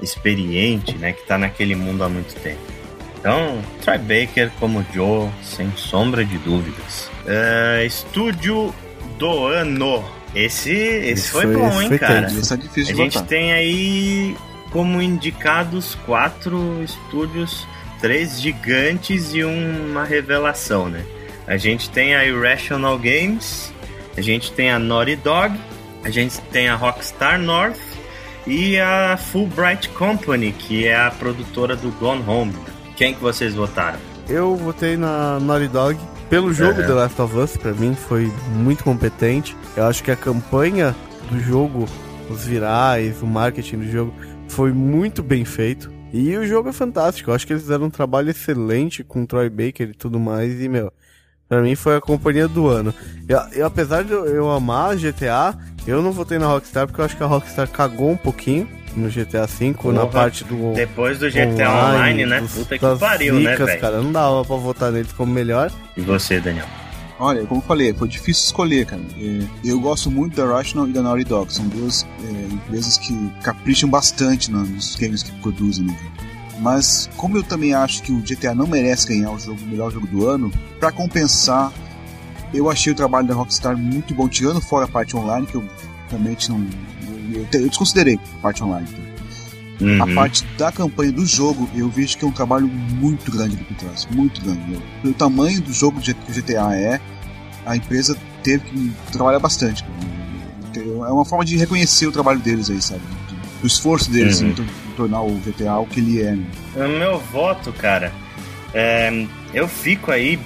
experiente, 0.00 0.96
né, 0.98 1.12
que 1.12 1.26
tá 1.26 1.36
naquele 1.36 1.74
mundo 1.74 2.04
há 2.04 2.08
muito 2.08 2.34
tempo. 2.40 2.77
Então, 3.28 3.62
Troy 3.82 3.98
Baker 3.98 4.50
como 4.58 4.82
Joe, 4.94 5.28
sem 5.42 5.70
sombra 5.76 6.24
de 6.24 6.38
dúvidas. 6.38 7.10
Uh, 7.26 7.84
estúdio 7.84 8.74
do 9.18 9.44
ano. 9.44 10.02
Esse, 10.34 10.72
esse 10.72 11.30
foi, 11.30 11.42
foi, 11.42 11.54
bom, 11.54 11.82
hein, 11.82 11.88
foi 11.88 11.98
cara? 11.98 12.26
Esse 12.26 12.54
é 12.54 12.56
difícil 12.56 12.94
A 12.94 12.96
gente 12.96 13.22
tem 13.24 13.52
aí 13.52 14.34
como 14.70 15.02
indicados 15.02 15.94
quatro 16.06 16.82
estúdios, 16.82 17.66
três 18.00 18.40
gigantes 18.40 19.34
e 19.34 19.44
uma 19.44 20.04
revelação, 20.04 20.88
né? 20.88 21.04
A 21.46 21.58
gente 21.58 21.90
tem 21.90 22.16
a 22.16 22.24
Irrational 22.24 22.98
Games, 22.98 23.70
a 24.16 24.22
gente 24.22 24.52
tem 24.52 24.70
a 24.70 24.78
Naughty 24.78 25.16
Dog, 25.16 25.54
a 26.02 26.08
gente 26.08 26.40
tem 26.50 26.70
a 26.70 26.76
Rockstar 26.76 27.38
North 27.38 27.78
e 28.46 28.78
a 28.78 29.18
Fulbright 29.18 29.90
Company, 29.90 30.52
que 30.52 30.86
é 30.86 30.96
a 30.96 31.10
produtora 31.10 31.76
do 31.76 31.90
Gone 31.90 32.24
Home. 32.26 32.54
Quem 32.98 33.14
que 33.14 33.20
vocês 33.20 33.54
votaram? 33.54 33.96
Eu 34.28 34.56
votei 34.56 34.96
na 34.96 35.38
Naughty 35.38 35.68
Dog 35.68 35.96
pelo 36.28 36.52
jogo 36.52 36.82
The 36.82 36.92
Last 36.92 37.22
of 37.22 37.38
Us, 37.38 37.56
para 37.56 37.72
mim, 37.72 37.94
foi 37.94 38.28
muito 38.56 38.82
competente. 38.82 39.56
Eu 39.76 39.84
acho 39.84 40.02
que 40.02 40.10
a 40.10 40.16
campanha 40.16 40.96
do 41.30 41.38
jogo, 41.38 41.86
os 42.28 42.44
virais, 42.44 43.22
o 43.22 43.26
marketing 43.26 43.78
do 43.78 43.88
jogo, 43.88 44.12
foi 44.48 44.72
muito 44.72 45.22
bem 45.22 45.44
feito. 45.44 45.92
E 46.12 46.36
o 46.36 46.44
jogo 46.44 46.70
é 46.70 46.72
fantástico. 46.72 47.30
Eu 47.30 47.36
acho 47.36 47.46
que 47.46 47.52
eles 47.52 47.62
fizeram 47.62 47.86
um 47.86 47.90
trabalho 47.90 48.30
excelente 48.30 49.04
com 49.04 49.24
Troy 49.24 49.48
Baker 49.48 49.90
e 49.90 49.94
tudo 49.94 50.18
mais. 50.18 50.60
E, 50.60 50.68
meu, 50.68 50.92
pra 51.48 51.62
mim 51.62 51.76
foi 51.76 51.94
a 51.94 52.00
companhia 52.00 52.48
do 52.48 52.66
ano. 52.66 52.92
Eu, 53.28 53.38
eu, 53.52 53.66
apesar 53.66 54.02
de 54.02 54.12
eu 54.12 54.50
amar 54.50 54.96
GTA, 54.96 55.56
eu 55.86 56.02
não 56.02 56.10
votei 56.10 56.36
na 56.36 56.48
Rockstar 56.48 56.88
porque 56.88 57.00
eu 57.00 57.04
acho 57.04 57.16
que 57.16 57.22
a 57.22 57.26
Rockstar 57.26 57.70
cagou 57.70 58.10
um 58.10 58.16
pouquinho 58.16 58.68
no 58.98 59.08
GTA 59.08 59.46
V, 59.46 59.74
Porra, 59.74 59.94
na 59.94 60.06
parte 60.06 60.44
do. 60.44 60.72
Depois 60.74 61.18
do 61.18 61.30
GTA 61.30 61.70
Online, 61.70 61.96
online 61.96 62.26
né? 62.26 62.40
Dos, 62.40 62.52
Puta 62.52 62.78
que 62.78 62.96
pariu, 62.98 63.34
né, 63.34 63.40
dicas, 63.40 63.58
né, 63.60 63.66
velho? 63.66 63.80
cara. 63.80 64.02
Não 64.02 64.12
dava 64.12 64.44
pra 64.44 64.56
votar 64.56 64.92
neles 64.92 65.12
como 65.12 65.32
melhor. 65.32 65.70
E 65.96 66.00
você, 66.00 66.40
Daniel? 66.40 66.66
Olha, 67.20 67.44
como 67.46 67.60
eu 67.60 67.64
falei, 67.64 67.92
foi 67.92 68.06
difícil 68.06 68.44
escolher, 68.44 68.86
cara. 68.86 69.02
É, 69.18 69.40
eu 69.64 69.80
gosto 69.80 70.10
muito 70.10 70.36
da 70.36 70.46
Rational 70.46 70.86
e 70.88 70.92
da 70.92 71.02
Naughty 71.02 71.24
Dog. 71.24 71.52
São 71.52 71.66
duas 71.66 72.06
é, 72.24 72.54
empresas 72.54 72.96
que 72.96 73.12
capricham 73.42 73.88
bastante 73.90 74.50
nos 74.52 74.94
games 74.94 75.22
que 75.22 75.32
produzem, 75.40 75.84
né? 75.84 75.96
Mas 76.60 77.08
como 77.16 77.36
eu 77.36 77.42
também 77.42 77.74
acho 77.74 78.02
que 78.02 78.12
o 78.12 78.20
GTA 78.20 78.54
não 78.54 78.66
merece 78.66 79.08
ganhar 79.08 79.30
o, 79.30 79.38
jogo, 79.38 79.60
o 79.62 79.66
melhor 79.66 79.90
jogo 79.90 80.06
do 80.06 80.28
ano, 80.28 80.52
para 80.78 80.92
compensar, 80.92 81.72
eu 82.52 82.70
achei 82.70 82.92
o 82.92 82.96
trabalho 82.96 83.26
da 83.26 83.34
Rockstar 83.34 83.76
muito 83.76 84.14
bom, 84.14 84.28
tirando 84.28 84.60
fora 84.60 84.84
a 84.84 84.88
parte 84.88 85.16
online, 85.16 85.46
que 85.46 85.54
eu 85.54 85.64
realmente 86.08 86.48
não. 86.50 86.66
Eu, 87.32 87.46
eu 87.52 87.68
desconsiderei 87.68 88.18
a 88.38 88.42
parte 88.42 88.62
online. 88.62 88.88
Uhum. 89.80 90.02
A 90.02 90.06
parte 90.14 90.44
da 90.56 90.72
campanha 90.72 91.12
do 91.12 91.24
jogo, 91.24 91.68
eu 91.74 91.88
vejo 91.88 92.18
que 92.18 92.24
é 92.24 92.28
um 92.28 92.32
trabalho 92.32 92.66
muito 92.66 93.30
grande 93.30 93.56
do 93.56 93.74
trás. 93.74 94.08
Muito 94.10 94.40
grande. 94.40 94.82
Pelo 95.02 95.14
tamanho 95.14 95.60
do 95.60 95.72
jogo 95.72 96.00
que 96.00 96.10
o 96.10 96.34
GTA 96.34 96.74
é, 96.74 97.00
a 97.64 97.76
empresa 97.76 98.16
teve 98.42 98.64
que 98.64 98.92
trabalhar 99.12 99.38
bastante. 99.38 99.84
É 100.74 101.12
uma 101.12 101.24
forma 101.24 101.44
de 101.44 101.56
reconhecer 101.56 102.06
o 102.06 102.12
trabalho 102.12 102.40
deles 102.40 102.70
aí, 102.70 102.80
sabe? 102.82 103.02
O 103.62 103.66
esforço 103.66 104.10
deles 104.10 104.40
uhum. 104.40 104.50
em, 104.50 104.54
tornar 104.96 105.22
o 105.22 105.34
GTA 105.38 105.78
o 105.78 105.86
que 105.86 106.00
ele 106.00 106.22
é. 106.22 106.32
Né? 106.32 106.46
O 106.76 106.98
meu 106.98 107.18
voto, 107.18 107.72
cara, 107.72 108.12
é, 108.74 109.26
eu 109.54 109.68
fico 109.68 110.10
aí 110.10 110.38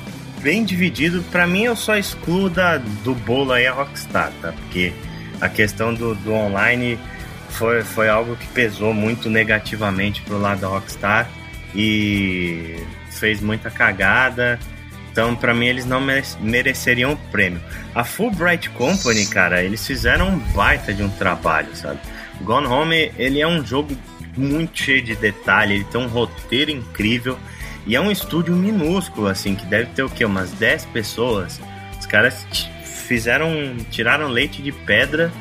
bem 0.43 0.65
dividido. 0.65 1.23
Para 1.31 1.47
mim, 1.47 1.63
eu 1.63 1.77
só 1.77 1.97
excluo 1.97 2.51
da, 2.51 2.79
do 2.79 3.15
bolo 3.15 3.53
aí 3.53 3.67
a 3.67 3.73
Rockstar, 3.73 4.33
tá? 4.43 4.53
Porque 4.53 4.93
a 5.43 5.49
questão 5.49 5.93
do, 5.93 6.15
do 6.15 6.33
online 6.33 6.97
foi, 7.51 7.83
foi 7.83 8.09
algo 8.09 8.37
que 8.37 8.47
pesou 8.47 8.95
muito 8.95 9.29
negativamente 9.29 10.23
pro 10.23 10.39
lado 10.39 10.61
da 10.61 10.69
Rockstar 10.69 11.29
e 11.75 12.77
fez 13.11 13.41
muita 13.41 13.69
cagada. 13.69 14.59
Então, 15.11 15.35
para 15.35 15.53
mim, 15.53 15.67
eles 15.67 15.85
não 15.85 16.01
mereceriam 16.41 17.13
o 17.13 17.17
prêmio. 17.33 17.61
A 17.93 18.05
Fulbright 18.05 18.71
Company, 18.71 19.27
cara, 19.27 19.63
eles 19.63 19.85
fizeram 19.85 20.29
um 20.29 20.39
baita 20.55 20.95
de 20.95 21.03
um 21.03 21.11
trabalho, 21.11 21.75
sabe? 21.75 21.99
Gone 22.43 22.67
Home, 22.69 23.13
ele 23.19 23.41
é 23.41 23.47
um 23.47 23.67
jogo 23.67 23.95
muito 24.37 24.79
cheio 24.79 25.03
de 25.03 25.17
detalhe, 25.17 25.75
ele 25.75 25.85
tem 25.85 26.01
um 26.01 26.07
roteiro 26.07 26.71
incrível 26.71 27.37
e 27.85 27.97
é 27.97 28.01
um 28.01 28.13
estúdio 28.13 28.55
minúsculo, 28.55 29.27
assim, 29.27 29.57
que 29.57 29.67
deve 29.67 29.87
ter 29.87 30.05
o 30.05 30.09
quê? 30.09 30.25
Umas 30.25 30.53
10 30.53 30.87
pessoas. 30.87 31.61
Os 31.99 32.07
caras 32.07 32.47
fizeram, 33.03 33.77
tiraram 33.91 34.29
leite 34.29 34.63
de 34.63 34.73
pedra 34.73 35.33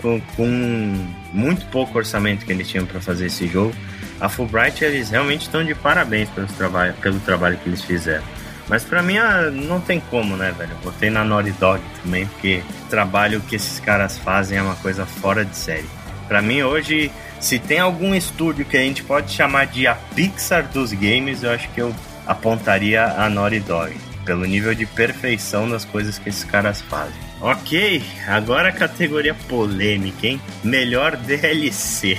com, 0.00 0.20
com 0.36 1.06
muito 1.32 1.66
pouco 1.66 1.98
orçamento 1.98 2.44
que 2.44 2.52
eles 2.52 2.68
tinham 2.68 2.86
para 2.86 3.00
fazer 3.00 3.26
esse 3.26 3.46
jogo. 3.46 3.74
A 4.20 4.28
Fulbright, 4.28 4.84
eles 4.84 5.10
realmente 5.10 5.42
estão 5.42 5.64
de 5.64 5.74
parabéns 5.74 6.28
pelo 6.30 6.46
trabalho, 6.48 6.94
pelo 6.94 7.20
trabalho 7.20 7.56
que 7.58 7.68
eles 7.68 7.82
fizeram. 7.82 8.24
Mas 8.68 8.84
para 8.84 9.02
mim 9.02 9.16
ah, 9.16 9.50
não 9.50 9.80
tem 9.80 9.98
como, 9.98 10.36
né, 10.36 10.52
velho? 10.56 10.72
Eu 10.72 10.78
botei 10.78 11.08
na 11.08 11.24
Naughty 11.24 11.52
Dog 11.52 11.82
também, 12.02 12.26
porque 12.26 12.62
o 12.84 12.88
trabalho 12.88 13.40
que 13.40 13.56
esses 13.56 13.80
caras 13.80 14.18
fazem 14.18 14.58
é 14.58 14.62
uma 14.62 14.76
coisa 14.76 15.06
fora 15.06 15.44
de 15.44 15.56
série. 15.56 15.86
Para 16.26 16.42
mim 16.42 16.62
hoje, 16.62 17.10
se 17.40 17.58
tem 17.58 17.78
algum 17.78 18.14
estúdio 18.14 18.66
que 18.66 18.76
a 18.76 18.80
gente 18.80 19.02
pode 19.02 19.32
chamar 19.32 19.66
de 19.66 19.86
a 19.86 19.94
Pixar 19.94 20.64
dos 20.64 20.92
games, 20.92 21.42
eu 21.42 21.50
acho 21.50 21.68
que 21.70 21.80
eu 21.80 21.94
apontaria 22.26 23.04
a 23.04 23.30
Naughty 23.30 23.60
Dog, 23.60 23.96
pelo 24.28 24.44
nível 24.44 24.74
de 24.74 24.84
perfeição 24.84 25.66
das 25.66 25.86
coisas 25.86 26.18
que 26.18 26.28
esses 26.28 26.44
caras 26.44 26.82
fazem. 26.82 27.16
Ok, 27.40 28.02
agora 28.26 28.68
a 28.68 28.72
categoria 28.72 29.32
polêmica, 29.32 30.26
hein? 30.26 30.38
Melhor 30.62 31.16
DLC. 31.24 32.18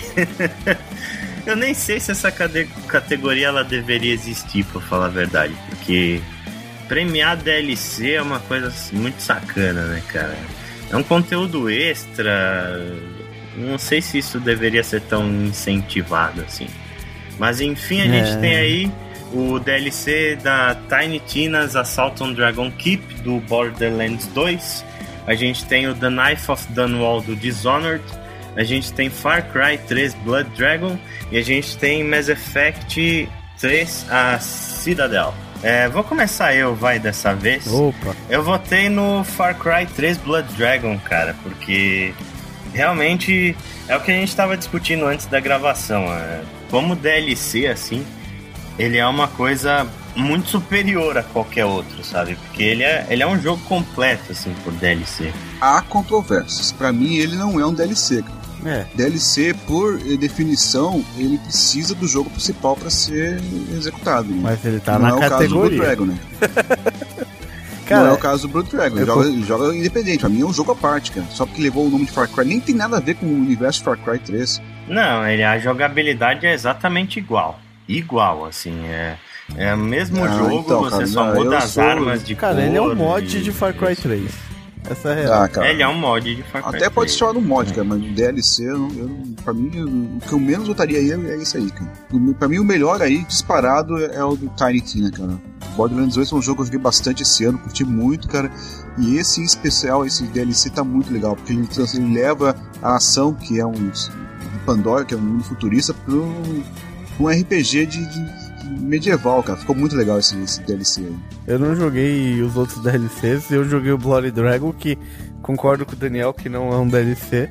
eu 1.45 1.55
nem 1.55 1.75
sei 1.75 1.99
se 1.99 2.09
essa 2.09 2.31
categoria 2.31 3.47
ela 3.47 3.63
deveria 3.63 4.11
existir, 4.11 4.65
pra 4.65 4.81
falar 4.81 5.05
a 5.05 5.09
verdade, 5.09 5.53
porque 5.69 6.19
premiar 6.87 7.37
DLC 7.37 8.13
é 8.13 8.21
uma 8.23 8.39
coisa 8.39 8.73
muito 8.91 9.21
sacana, 9.21 9.85
né, 9.85 10.01
cara? 10.07 10.35
É 10.89 10.97
um 10.97 11.03
conteúdo 11.03 11.69
extra. 11.69 12.91
Não 13.55 13.77
sei 13.77 14.01
se 14.01 14.17
isso 14.17 14.39
deveria 14.39 14.83
ser 14.83 15.01
tão 15.01 15.29
incentivado 15.45 16.41
assim. 16.41 16.67
Mas 17.37 17.61
enfim, 17.61 18.01
a 18.01 18.05
é. 18.05 18.25
gente 18.25 18.39
tem 18.39 18.55
aí 18.55 18.91
o 19.33 19.59
DLC 19.59 20.37
da 20.41 20.75
Tiny 20.89 21.19
Tina's 21.19 21.75
Assault 21.75 22.21
on 22.23 22.33
Dragon 22.33 22.71
Keep 22.71 23.21
do 23.21 23.39
Borderlands 23.41 24.27
2. 24.27 24.85
A 25.27 25.35
gente 25.35 25.65
tem 25.65 25.87
o 25.87 25.93
The 25.93 26.09
Knife 26.09 26.51
of 26.51 26.65
Dunwall 26.73 27.21
do 27.21 27.35
Dishonored. 27.35 28.03
A 28.55 28.63
gente 28.63 28.91
tem 28.93 29.09
Far 29.09 29.51
Cry 29.51 29.77
3 29.87 30.13
Blood 30.15 30.49
Dragon. 30.55 30.97
E 31.31 31.37
a 31.37 31.41
gente 31.41 31.77
tem 31.77 32.03
Mass 32.03 32.29
Effect 32.29 33.29
3 33.59 34.05
A 34.09 34.39
Citadel. 34.39 35.33
É, 35.61 35.89
vou 35.89 36.03
começar 36.03 36.55
eu, 36.55 36.73
vai, 36.73 36.99
dessa 36.99 37.33
vez. 37.33 37.67
Opa! 37.67 38.15
Eu 38.29 38.41
votei 38.41 38.89
no 38.89 39.23
Far 39.23 39.55
Cry 39.55 39.85
3 39.85 40.17
Blood 40.17 40.53
Dragon, 40.53 40.97
cara, 40.99 41.35
porque 41.43 42.13
realmente 42.73 43.55
é 43.87 43.95
o 43.95 43.99
que 43.99 44.11
a 44.11 44.13
gente 44.13 44.29
estava 44.29 44.55
discutindo 44.55 45.05
antes 45.05 45.25
da 45.25 45.39
gravação. 45.39 46.05
É, 46.05 46.41
como 46.69 46.95
DLC, 46.95 47.67
assim, 47.67 48.05
ele 48.79 48.97
é 48.97 49.05
uma 49.05 49.27
coisa 49.27 49.85
muito 50.15 50.49
superior 50.49 51.17
a 51.17 51.23
qualquer 51.23 51.65
outro, 51.65 52.03
sabe? 52.03 52.35
Porque 52.35 52.63
ele 52.63 52.83
é, 52.83 53.05
ele 53.09 53.21
é 53.21 53.27
um 53.27 53.39
jogo 53.39 53.61
completo, 53.65 54.31
assim, 54.31 54.53
por 54.63 54.71
DLC. 54.73 55.33
Há 55.59 55.81
controvérsias. 55.81 56.71
Para 56.71 56.91
mim, 56.91 57.17
ele 57.17 57.35
não 57.35 57.59
é 57.59 57.65
um 57.65 57.73
DLC, 57.73 58.23
cara. 58.23 58.39
É. 58.65 58.85
DLC, 58.95 59.53
por 59.67 59.97
definição, 60.17 61.03
ele 61.17 61.37
precisa 61.37 61.93
do 61.93 62.07
jogo 62.07 62.29
principal 62.29 62.75
para 62.75 62.89
ser 62.89 63.39
executado. 63.73 64.29
Né? 64.29 64.39
Mas 64.41 64.65
ele 64.65 64.79
tá 64.79 64.97
não 64.97 65.19
na 65.19 65.25
é 65.25 65.29
categoria. 65.29 65.83
O 65.83 65.85
caso 65.85 65.95
do 65.97 66.05
Dragon, 66.05 66.05
né? 66.05 66.19
cara, 67.87 68.03
não 68.03 68.09
é 68.09 68.13
o 68.13 68.17
caso 68.17 68.47
do 68.47 68.51
Blood 68.51 68.69
Dragon. 68.69 68.97
Ele 68.97 69.05
joga, 69.05 69.27
ele 69.27 69.43
joga, 69.43 69.75
independente. 69.75 70.19
Pra 70.19 70.29
mim 70.29 70.41
é 70.41 70.45
um 70.45 70.53
jogo 70.53 70.71
à 70.73 70.75
parte, 70.75 71.11
cara. 71.11 71.27
Só 71.31 71.45
porque 71.45 71.61
levou 71.61 71.87
o 71.87 71.89
nome 71.89 72.05
de 72.05 72.11
Far 72.11 72.27
Cry. 72.29 72.45
Nem 72.45 72.59
tem 72.59 72.75
nada 72.75 72.97
a 72.97 72.99
ver 72.99 73.15
com 73.15 73.25
o 73.25 73.33
universo 73.33 73.81
Far 73.81 73.97
Cry 73.97 74.19
3. 74.19 74.61
Não, 74.89 75.25
ele, 75.25 75.43
a 75.43 75.57
jogabilidade 75.57 76.45
é 76.45 76.53
exatamente 76.53 77.17
igual. 77.17 77.59
Igual, 77.89 78.45
assim. 78.45 78.85
É, 78.85 79.17
é 79.57 79.73
o 79.73 79.77
mesmo 79.79 80.23
ah, 80.23 80.27
jogo, 80.27 80.51
então, 80.51 80.81
você 80.81 80.97
cara, 80.97 81.07
só 81.07 81.33
muda 81.33 81.57
as 81.57 81.71
sou... 81.71 81.83
armas 81.83 82.23
de 82.23 82.35
Cara, 82.35 82.61
ele 82.63 82.77
é 82.77 82.81
um 82.81 82.95
mod 82.95 83.35
e... 83.35 83.41
de 83.41 83.51
Far 83.51 83.73
Cry 83.73 83.95
3. 83.95 84.31
Essa 84.87 85.09
é 85.09 85.11
a 85.11 85.15
real. 85.15 85.43
Ah, 85.43 85.47
cara. 85.49 85.69
Ele 85.71 85.81
é 85.81 85.87
um 85.87 85.97
mod 85.97 86.35
de 86.35 86.43
Far 86.43 86.63
Cry 86.63 86.75
Até 86.75 86.89
pode 86.89 87.11
ser 87.11 87.23
um 87.25 87.41
mod, 87.41 87.73
cara, 87.73 87.83
mas 87.83 87.99
DLC, 87.99 88.63
eu, 88.63 88.87
eu, 88.95 89.09
pra 89.43 89.53
mim, 89.53 90.17
o 90.17 90.19
que 90.25 90.31
eu 90.31 90.39
menos 90.39 90.67
votaria 90.67 90.99
aí 90.99 91.11
é, 91.11 91.33
é 91.33 91.37
isso 91.37 91.57
aí, 91.57 91.69
cara. 91.71 91.91
Pra 92.37 92.47
mim, 92.47 92.59
o 92.59 92.63
melhor 92.63 93.01
aí, 93.01 93.23
disparado, 93.23 93.97
é 93.97 94.23
o 94.23 94.35
do 94.35 94.49
Tiny 94.49 94.81
Tina, 94.81 95.11
cara. 95.11 95.41
Borderlands 95.75 96.15
2 96.15 96.31
é 96.31 96.35
um 96.35 96.41
jogo 96.41 96.57
que 96.57 96.61
eu 96.61 96.65
joguei 96.65 96.79
bastante 96.79 97.23
esse 97.23 97.43
ano, 97.43 97.57
curti 97.57 97.83
muito, 97.83 98.27
cara. 98.27 98.51
E 98.99 99.17
esse 99.17 99.41
em 99.41 99.45
especial, 99.45 100.05
esse 100.05 100.23
DLC 100.25 100.69
tá 100.69 100.83
muito 100.83 101.11
legal, 101.11 101.35
porque 101.35 101.53
ele, 101.53 101.67
ele 101.95 102.13
leva 102.13 102.55
a 102.83 102.97
ação, 102.97 103.33
que 103.33 103.59
é 103.59 103.65
um 103.65 103.91
Pandora, 104.65 105.03
que 105.03 105.15
é 105.15 105.17
um 105.17 105.21
mundo 105.21 105.43
futurista, 105.43 105.93
para 105.93 106.13
um 107.19 107.27
RPG 107.27 107.85
de, 107.85 108.05
de 108.05 108.79
medieval, 108.79 109.43
cara. 109.43 109.57
Ficou 109.57 109.75
muito 109.75 109.95
legal 109.95 110.19
esse, 110.19 110.37
esse 110.41 110.61
DLC 110.61 111.01
aí. 111.01 111.15
Eu 111.47 111.59
não 111.59 111.75
joguei 111.75 112.41
os 112.41 112.55
outros 112.55 112.81
DLCs, 112.81 113.51
eu 113.51 113.63
joguei 113.65 113.91
o 113.91 113.97
Bloody 113.97 114.31
Dragon, 114.31 114.71
que 114.71 114.97
concordo 115.41 115.85
com 115.85 115.93
o 115.93 115.95
Daniel 115.95 116.33
que 116.33 116.49
não 116.49 116.71
é 116.71 116.77
um 116.77 116.87
DLC. 116.87 117.49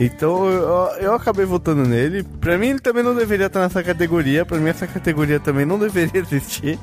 Então 0.00 0.46
eu, 0.48 0.88
eu 1.00 1.14
acabei 1.14 1.44
votando 1.44 1.84
nele. 1.84 2.22
Pra 2.22 2.56
mim 2.58 2.68
ele 2.68 2.80
também 2.80 3.02
não 3.02 3.14
deveria 3.14 3.46
estar 3.46 3.60
nessa 3.60 3.82
categoria. 3.82 4.44
Pra 4.44 4.58
mim 4.58 4.70
essa 4.70 4.86
categoria 4.86 5.38
também 5.38 5.64
não 5.64 5.78
deveria 5.78 6.20
existir. 6.30 6.78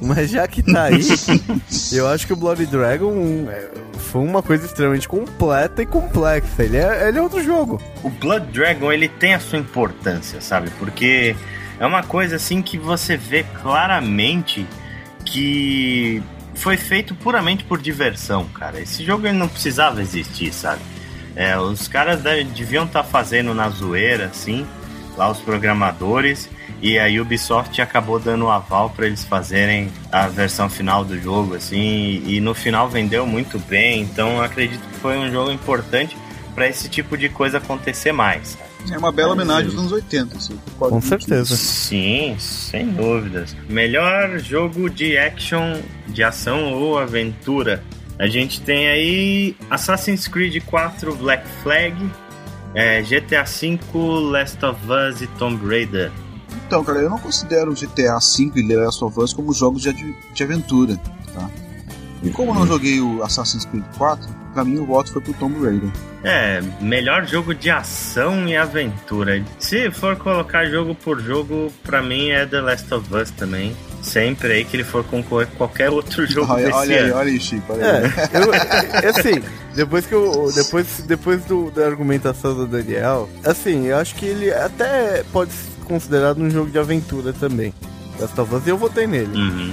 Mas 0.00 0.30
já 0.30 0.46
que 0.46 0.62
tá 0.62 0.84
aí, 0.84 1.00
eu 1.92 2.06
acho 2.06 2.26
que 2.26 2.32
o 2.32 2.36
Bloody 2.36 2.66
Dragon 2.66 3.46
é, 3.48 3.70
foi 3.94 4.20
uma 4.20 4.42
coisa 4.42 4.66
extremamente 4.66 5.08
completa 5.08 5.82
e 5.82 5.86
complexa. 5.86 6.64
Ele 6.64 6.76
é, 6.76 7.08
ele 7.08 7.18
é 7.18 7.22
outro 7.22 7.42
jogo. 7.42 7.80
O 8.02 8.10
Blood 8.10 8.46
Dragon 8.52 8.92
ele 8.92 9.08
tem 9.08 9.32
a 9.32 9.40
sua 9.40 9.58
importância, 9.58 10.40
sabe? 10.42 10.70
Porque 10.78 11.34
é 11.78 11.86
uma 11.86 12.02
coisa 12.02 12.36
assim 12.36 12.62
que 12.62 12.78
você 12.78 13.16
vê 13.16 13.44
claramente 13.62 14.66
que 15.24 16.22
foi 16.54 16.76
feito 16.76 17.14
puramente 17.14 17.64
por 17.64 17.80
diversão, 17.80 18.46
cara. 18.46 18.80
Esse 18.80 19.04
jogo 19.04 19.26
ele 19.26 19.36
não 19.36 19.48
precisava 19.48 20.00
existir, 20.00 20.52
sabe? 20.52 20.80
É, 21.34 21.58
os 21.58 21.86
caras 21.86 22.22
deviam 22.22 22.84
estar 22.84 23.02
tá 23.02 23.08
fazendo 23.08 23.52
na 23.52 23.68
zoeira, 23.68 24.26
assim, 24.26 24.66
lá 25.16 25.30
os 25.30 25.38
programadores, 25.38 26.48
e 26.80 26.98
a 26.98 27.06
Ubisoft 27.20 27.80
acabou 27.80 28.18
dando 28.18 28.46
o 28.46 28.50
aval 28.50 28.90
para 28.90 29.06
eles 29.06 29.24
fazerem 29.24 29.90
a 30.10 30.28
versão 30.28 30.70
final 30.70 31.04
do 31.04 31.20
jogo, 31.20 31.54
assim, 31.54 32.22
e 32.26 32.40
no 32.40 32.54
final 32.54 32.88
vendeu 32.88 33.26
muito 33.26 33.58
bem, 33.58 34.00
então 34.00 34.40
acredito 34.40 34.80
que 34.80 34.96
foi 34.98 35.18
um 35.18 35.30
jogo 35.30 35.50
importante 35.50 36.16
para 36.54 36.66
esse 36.66 36.88
tipo 36.88 37.18
de 37.18 37.28
coisa 37.28 37.58
acontecer 37.58 38.12
mais. 38.12 38.56
É 38.90 38.98
uma 38.98 39.10
bela 39.12 39.32
homenagem 39.32 39.66
dos 39.66 39.78
anos 39.78 39.92
80, 39.92 40.36
assim, 40.36 40.58
Com 40.78 41.00
certeza. 41.00 41.56
Sim, 41.56 42.36
sem 42.38 42.88
dúvidas. 42.88 43.56
Melhor 43.68 44.38
jogo 44.38 44.88
de 44.88 45.16
action, 45.18 45.80
de 46.08 46.22
ação 46.22 46.74
ou 46.74 46.98
aventura. 46.98 47.82
A 48.18 48.26
gente 48.26 48.60
tem 48.60 48.88
aí 48.88 49.56
Assassin's 49.68 50.26
Creed 50.26 50.62
4 50.64 51.14
Black 51.16 51.46
Flag, 51.62 51.94
é, 52.74 53.02
GTA 53.02 53.44
V, 53.44 53.78
Last 54.30 54.64
of 54.64 54.80
Us 54.90 55.20
e 55.20 55.26
Tomb 55.38 55.66
Raider. 55.66 56.10
Então, 56.66 56.82
cara, 56.82 57.00
eu 57.00 57.10
não 57.10 57.18
considero 57.18 57.74
GTA 57.74 58.18
V 58.18 58.52
e 58.56 58.76
Last 58.76 59.04
of 59.04 59.20
Us 59.20 59.32
como 59.32 59.52
jogos 59.52 59.82
de, 59.82 59.92
de 59.92 60.42
aventura, 60.42 60.96
tá? 61.34 61.50
E 62.22 62.30
como 62.30 62.50
eu 62.50 62.54
não 62.54 62.66
joguei 62.66 63.00
o 63.00 63.22
Assassin's 63.22 63.64
Creed 63.66 63.84
4, 63.98 64.28
pra 64.54 64.64
mim 64.64 64.78
o 64.78 64.86
voto 64.86 65.12
foi 65.12 65.20
pro 65.22 65.32
Tomb 65.34 65.64
Raider. 65.64 65.90
É, 66.24 66.60
melhor 66.80 67.26
jogo 67.26 67.54
de 67.54 67.70
ação 67.70 68.48
e 68.48 68.56
aventura. 68.56 69.42
Se 69.58 69.90
for 69.90 70.16
colocar 70.16 70.64
jogo 70.66 70.94
por 70.94 71.20
jogo, 71.20 71.72
pra 71.84 72.02
mim 72.02 72.30
é 72.30 72.44
The 72.46 72.60
Last 72.60 72.92
of 72.92 73.14
Us 73.14 73.30
também. 73.30 73.76
Sempre 74.02 74.52
aí 74.52 74.64
que 74.64 74.76
ele 74.76 74.84
for 74.84 75.04
concorrer 75.04 75.46
com 75.48 75.56
qualquer 75.56 75.90
outro 75.90 76.26
jogo 76.30 76.52
olha, 76.52 76.64
desse 76.66 76.76
olha 76.76 76.96
ano. 76.98 77.06
aí, 77.06 77.12
olha 77.12 77.28
aí, 77.30 77.40
Chico. 77.40 77.72
Olha 77.72 77.82
É, 77.84 78.04
aí. 78.06 78.12
eu, 78.34 78.54
é, 78.54 79.08
assim, 79.08 79.42
depois 79.74 80.06
que 80.06 80.14
eu. 80.14 80.50
Depois, 80.54 80.86
depois 81.06 81.44
do, 81.44 81.70
da 81.70 81.86
argumentação 81.86 82.54
do 82.54 82.66
Daniel, 82.66 83.28
assim, 83.44 83.86
eu 83.86 83.98
acho 83.98 84.14
que 84.14 84.24
ele 84.26 84.52
até 84.52 85.22
pode 85.32 85.52
ser 85.52 85.70
considerado 85.84 86.38
um 86.38 86.50
jogo 86.50 86.70
de 86.70 86.78
aventura 86.78 87.32
também. 87.32 87.72
Last 88.18 88.40
of 88.40 88.54
Us, 88.54 88.66
e 88.66 88.70
eu 88.70 88.78
votei 88.78 89.06
nele. 89.06 89.36
Uhum. 89.36 89.72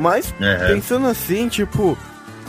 Mas, 0.00 0.34
É. 0.40 0.68
pensando 0.68 1.06
assim, 1.06 1.48
tipo, 1.48 1.96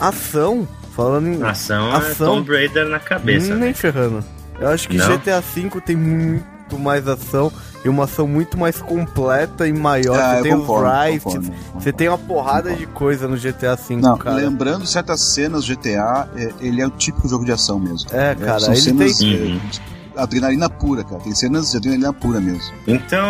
ação, 0.00 0.66
falando 0.96 1.28
em. 1.28 1.42
Ação, 1.42 1.92
é 1.92 1.96
Ação. 1.96 2.36
Tomb 2.36 2.50
Raider 2.52 2.86
na 2.88 2.98
cabeça. 2.98 3.48
nem 3.54 3.68
né? 3.68 3.74
ferrando. 3.74 4.24
Eu 4.60 4.68
acho 4.68 4.88
que 4.88 4.96
Não? 4.96 5.08
GTA 5.18 5.40
V 5.40 5.80
tem 5.84 5.96
muito 5.96 6.78
mais 6.78 7.06
ação 7.08 7.52
e 7.84 7.88
uma 7.88 8.04
ação 8.04 8.26
muito 8.28 8.56
mais 8.56 8.80
completa 8.80 9.66
e 9.66 9.72
maior. 9.72 10.18
Ah, 10.18 10.36
você 10.36 10.42
tem 10.42 10.52
concordo, 10.56 10.88
os 10.88 11.10
rifts, 11.34 11.50
você 11.74 11.92
tem 11.92 12.08
uma 12.08 12.16
porrada 12.18 12.72
de 12.72 12.86
coisa 12.86 13.26
no 13.28 13.36
GTA 13.36 13.74
V, 13.76 13.96
Não, 13.96 14.16
cara. 14.16 14.36
lembrando 14.36 14.86
certas 14.86 15.20
cenas 15.34 15.64
do 15.64 15.74
GTA, 15.76 16.28
é, 16.36 16.52
ele 16.60 16.80
é 16.80 16.86
o 16.86 16.90
típico 16.90 17.28
jogo 17.28 17.44
de 17.44 17.52
ação 17.52 17.78
mesmo. 17.78 18.08
É, 18.12 18.34
cara, 18.34 18.60
são 18.60 18.72
ele 18.72 18.80
cenas 18.80 19.18
tem- 19.18 19.34
é, 19.34 19.36
Uhum. 19.42 19.58
de 19.68 19.80
adrenalina 20.16 20.70
pura, 20.70 21.02
cara. 21.04 21.20
Tem 21.22 21.34
cenas 21.34 21.70
de 21.72 21.76
adrenalina 21.78 22.12
pura 22.12 22.40
mesmo. 22.40 22.72
Então, 22.86 23.26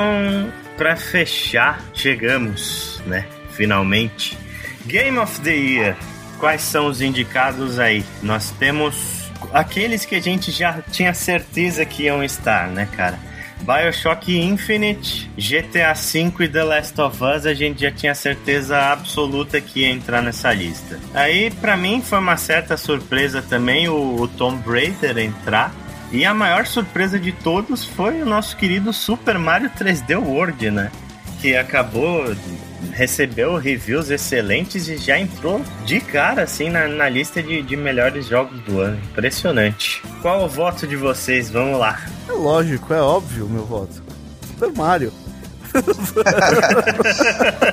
pra 0.76 0.94
fechar, 0.96 1.80
chegamos, 1.94 3.00
né? 3.06 3.24
Finalmente. 3.52 4.38
Game 4.86 5.18
of 5.18 5.40
the 5.40 5.54
Year. 5.54 5.96
Quais 6.38 6.62
são 6.62 6.86
os 6.86 7.00
indicados 7.00 7.78
aí? 7.78 8.04
Nós 8.22 8.50
temos 8.58 9.30
aqueles 9.52 10.04
que 10.04 10.14
a 10.14 10.20
gente 10.20 10.50
já 10.50 10.82
tinha 10.90 11.14
certeza 11.14 11.84
que 11.84 12.04
iam 12.04 12.22
estar, 12.22 12.68
né, 12.68 12.88
cara? 12.96 13.18
Bioshock 13.62 14.36
Infinite, 14.36 15.30
GTA 15.36 15.94
V 15.94 16.44
e 16.44 16.48
The 16.48 16.64
Last 16.64 17.00
of 17.00 17.22
Us, 17.22 17.46
a 17.46 17.54
gente 17.54 17.82
já 17.82 17.92
tinha 17.92 18.14
certeza 18.14 18.76
absoluta 18.76 19.60
que 19.60 19.80
ia 19.80 19.88
entrar 19.88 20.20
nessa 20.20 20.52
lista. 20.52 20.98
Aí, 21.14 21.48
pra 21.48 21.76
mim, 21.76 22.02
foi 22.02 22.18
uma 22.18 22.36
certa 22.36 22.76
surpresa 22.76 23.40
também 23.40 23.88
o, 23.88 24.20
o 24.20 24.26
Tomb 24.26 24.68
Raider 24.68 25.16
entrar. 25.18 25.72
E 26.10 26.24
a 26.24 26.34
maior 26.34 26.66
surpresa 26.66 27.18
de 27.18 27.32
todos 27.32 27.84
foi 27.84 28.20
o 28.20 28.26
nosso 28.26 28.56
querido 28.56 28.92
Super 28.92 29.38
Mario 29.38 29.70
3D 29.70 30.18
World, 30.18 30.70
né? 30.70 30.90
Que 31.40 31.56
acabou, 31.56 32.34
recebeu 32.92 33.56
reviews 33.56 34.10
excelentes 34.10 34.88
e 34.88 34.96
já 34.96 35.18
entrou 35.18 35.62
de 35.84 36.00
cara, 36.00 36.42
assim, 36.42 36.68
na, 36.70 36.88
na 36.88 37.08
lista 37.08 37.42
de, 37.42 37.62
de 37.62 37.76
melhores 37.76 38.26
jogos 38.26 38.58
do 38.62 38.80
ano. 38.80 38.98
Impressionante. 39.12 40.02
Qual 40.20 40.44
o 40.44 40.48
voto 40.48 40.86
de 40.86 40.96
vocês? 40.96 41.50
Vamos 41.50 41.78
lá. 41.78 42.00
É 42.28 42.32
lógico, 42.32 42.92
é 42.92 43.00
óbvio 43.00 43.46
o 43.46 43.50
meu 43.50 43.64
voto. 43.64 44.02
Super 44.48 44.72
Mario. 44.76 45.12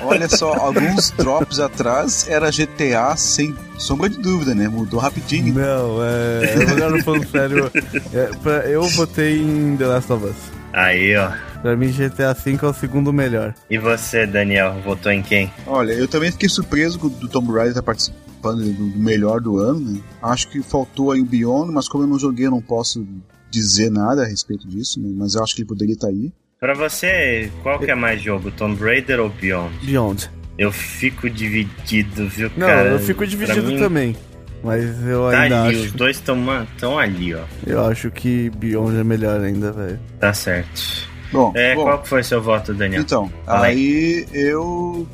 Olha 0.03 0.29
só, 0.29 0.53
alguns 0.53 1.11
drops 1.11 1.59
atrás 1.59 2.25
era 2.29 2.49
GTA 2.49 3.15
sem 3.17 3.55
sombra 3.77 4.09
de 4.09 4.17
dúvida, 4.19 4.55
né? 4.55 4.67
Mudou 4.67 4.99
rapidinho. 4.99 5.53
Não, 5.53 5.99
é. 6.03 6.71
Agora 6.71 7.03
falando 7.03 7.27
sério. 7.29 7.71
é, 8.13 8.29
pra- 8.41 8.65
eu 8.69 8.83
votei 8.89 9.41
em 9.41 9.75
The 9.77 9.85
Last 9.85 10.11
of 10.13 10.25
Us. 10.25 10.35
Aí, 10.73 11.15
ó. 11.17 11.31
Pra 11.61 11.75
mim, 11.75 11.91
GTA 11.91 12.33
V 12.33 12.57
é 12.61 12.65
o 12.65 12.73
segundo 12.73 13.11
melhor. 13.11 13.53
E 13.69 13.77
você, 13.77 14.25
Daniel, 14.25 14.75
votou 14.83 15.11
em 15.11 15.21
quem? 15.21 15.51
Olha, 15.67 15.91
eu 15.91 16.07
também 16.07 16.31
fiquei 16.31 16.47
surpreso 16.47 16.97
com 16.97 17.07
o 17.07 17.09
do 17.09 17.27
Tomb 17.27 17.51
Raider 17.51 17.69
estar 17.71 17.83
participando 17.83 18.63
do, 18.73 18.97
melhor 18.97 19.41
do 19.41 19.57
ano, 19.57 19.79
né? 19.79 19.99
Acho 20.21 20.47
que 20.49 20.61
faltou 20.63 21.11
aí 21.11 21.19
o 21.19 21.25
Beyond, 21.25 21.71
mas 21.73 21.89
como 21.89 22.05
eu 22.05 22.07
não 22.07 22.17
joguei, 22.17 22.45
eu 22.47 22.51
não 22.51 22.61
posso 22.61 23.05
dizer 23.51 23.89
nada 23.91 24.23
a 24.23 24.25
respeito 24.25 24.67
disso, 24.67 25.01
né? 25.01 25.09
Mas 25.17 25.35
eu 25.35 25.43
acho 25.43 25.53
que 25.53 25.61
ele 25.61 25.67
poderia 25.67 25.93
estar 25.95 26.07
aí. 26.07 26.31
Pra 26.59 26.73
você, 26.73 27.51
qual 27.61 27.77
que 27.79 27.91
é 27.91 27.95
mais 27.95 28.21
jogo? 28.21 28.51
Tomb 28.51 28.81
Raider 28.81 29.19
ou 29.19 29.29
Beyond? 29.29 29.73
Beyond. 29.85 30.29
Eu 30.57 30.71
fico 30.71 31.29
dividido, 31.29 32.27
viu, 32.27 32.51
Não, 32.55 32.67
cara? 32.67 32.89
eu 32.89 32.99
fico 32.99 33.25
dividido 33.25 33.67
mim, 33.67 33.77
também. 33.79 34.15
Mas 34.63 34.83
eu 35.07 35.29
Tá 35.31 35.39
ainda 35.41 35.63
ali, 35.63 35.75
acho. 35.77 35.85
os 35.87 35.91
dois 35.93 36.17
estão 36.17 36.37
tão 36.77 36.99
ali, 36.99 37.33
ó. 37.33 37.43
Eu 37.65 37.85
acho 37.85 38.11
que 38.11 38.49
Beyond 38.49 38.97
é 38.97 39.03
melhor 39.03 39.39
ainda, 39.41 39.71
velho. 39.71 39.99
Tá 40.19 40.33
certo. 40.33 41.08
Bom, 41.31 41.51
É, 41.55 41.75
bom 41.75 41.83
qual 41.83 42.03
foi 42.05 42.23
seu 42.23 42.41
voto, 42.41 42.73
Daniel? 42.73 43.01
então, 43.01 43.31
Fala 43.45 43.67
aí. 43.67 44.25
aí 44.33 44.41
eu 44.41 45.07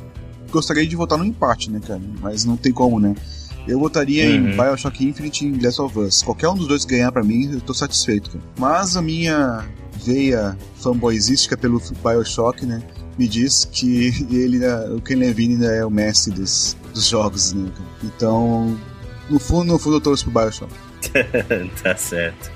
gostaria 0.50 0.86
de 0.86 0.96
votar 0.96 1.18
no 1.18 1.24
empate, 1.24 1.70
né, 1.70 1.80
cara? 1.86 2.00
Mas 2.20 2.44
não 2.44 2.56
tem 2.56 2.72
como, 2.72 2.98
né? 2.98 3.14
Eu 3.68 3.78
votaria 3.80 4.24
em 4.24 4.50
Uhum. 4.50 4.56
Bioshock 4.56 5.04
Infinite 5.04 5.44
e 5.44 5.48
em 5.48 5.60
Last 5.60 5.82
of 5.82 5.98
Us. 5.98 6.22
Qualquer 6.22 6.48
um 6.48 6.54
dos 6.54 6.68
dois 6.68 6.84
ganhar 6.84 7.10
pra 7.10 7.22
mim, 7.24 7.52
eu 7.52 7.60
tô 7.60 7.74
satisfeito, 7.74 8.30
cara. 8.30 8.44
Mas 8.58 8.96
a 8.96 9.02
minha 9.02 9.64
veia 10.04 10.56
fanboyzística 10.80 11.56
pelo 11.56 11.80
Bioshock, 12.02 12.64
né? 12.64 12.80
Me 13.18 13.26
diz 13.26 13.64
que 13.64 14.12
ele, 14.30 14.58
né, 14.58 14.74
o 14.90 15.00
Ken 15.00 15.16
Levine 15.16 15.54
ainda 15.54 15.66
é 15.74 15.84
o 15.84 15.90
mestre 15.90 16.32
dos, 16.32 16.76
dos 16.94 17.06
jogos, 17.08 17.52
né, 17.52 17.68
cara? 17.76 17.88
Então, 18.04 18.78
no 19.28 19.38
fundo, 19.40 19.72
no 19.72 19.78
fundo 19.78 19.96
eu 19.96 20.00
torço 20.00 20.30
pro 20.30 20.40
Bioshock. 20.42 20.72
tá 21.82 21.96
certo. 21.96 22.50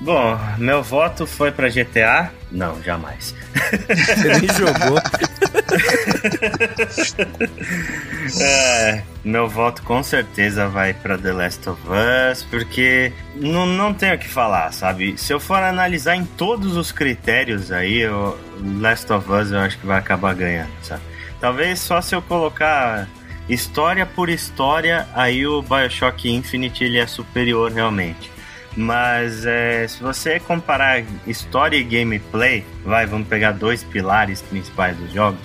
Bom, 0.00 0.38
meu 0.56 0.82
voto 0.82 1.26
foi 1.26 1.52
pra 1.52 1.68
GTA? 1.68 2.32
Não, 2.50 2.82
jamais. 2.82 3.34
Você 3.54 4.38
nem 4.38 4.48
jogou. 4.54 4.98
É, 8.40 9.02
meu 9.24 9.48
voto 9.48 9.82
com 9.82 10.02
certeza 10.02 10.68
vai 10.68 10.94
pra 10.94 11.18
The 11.18 11.32
Last 11.32 11.68
of 11.68 11.80
Us, 11.88 12.42
porque 12.44 13.12
não, 13.34 13.66
não 13.66 13.94
tenho 13.94 14.14
o 14.14 14.18
que 14.18 14.28
falar, 14.28 14.72
sabe? 14.72 15.16
Se 15.18 15.32
eu 15.32 15.40
for 15.40 15.62
analisar 15.62 16.16
em 16.16 16.24
todos 16.24 16.76
os 16.76 16.92
critérios 16.92 17.72
aí, 17.72 18.06
o 18.06 18.36
Last 18.78 19.12
of 19.12 19.30
Us 19.30 19.50
eu 19.50 19.58
acho 19.58 19.78
que 19.78 19.86
vai 19.86 19.98
acabar 19.98 20.34
ganhando, 20.34 20.70
sabe? 20.82 21.02
Talvez 21.40 21.80
só 21.80 22.00
se 22.00 22.14
eu 22.14 22.22
colocar 22.22 23.08
história 23.48 24.06
por 24.06 24.28
história, 24.28 25.08
aí 25.14 25.46
o 25.46 25.62
Bioshock 25.62 26.30
Infinite 26.30 26.84
ele 26.84 26.98
é 26.98 27.06
superior 27.06 27.72
realmente. 27.72 28.30
Mas 28.76 29.44
é, 29.44 29.86
se 29.88 30.00
você 30.00 30.38
comparar 30.38 31.02
história 31.26 31.76
e 31.76 31.82
gameplay, 31.82 32.64
vai, 32.84 33.06
vamos 33.06 33.28
pegar 33.28 33.52
dois 33.52 33.82
pilares 33.82 34.42
principais 34.42 34.96
dos 34.96 35.12
jogos. 35.12 35.40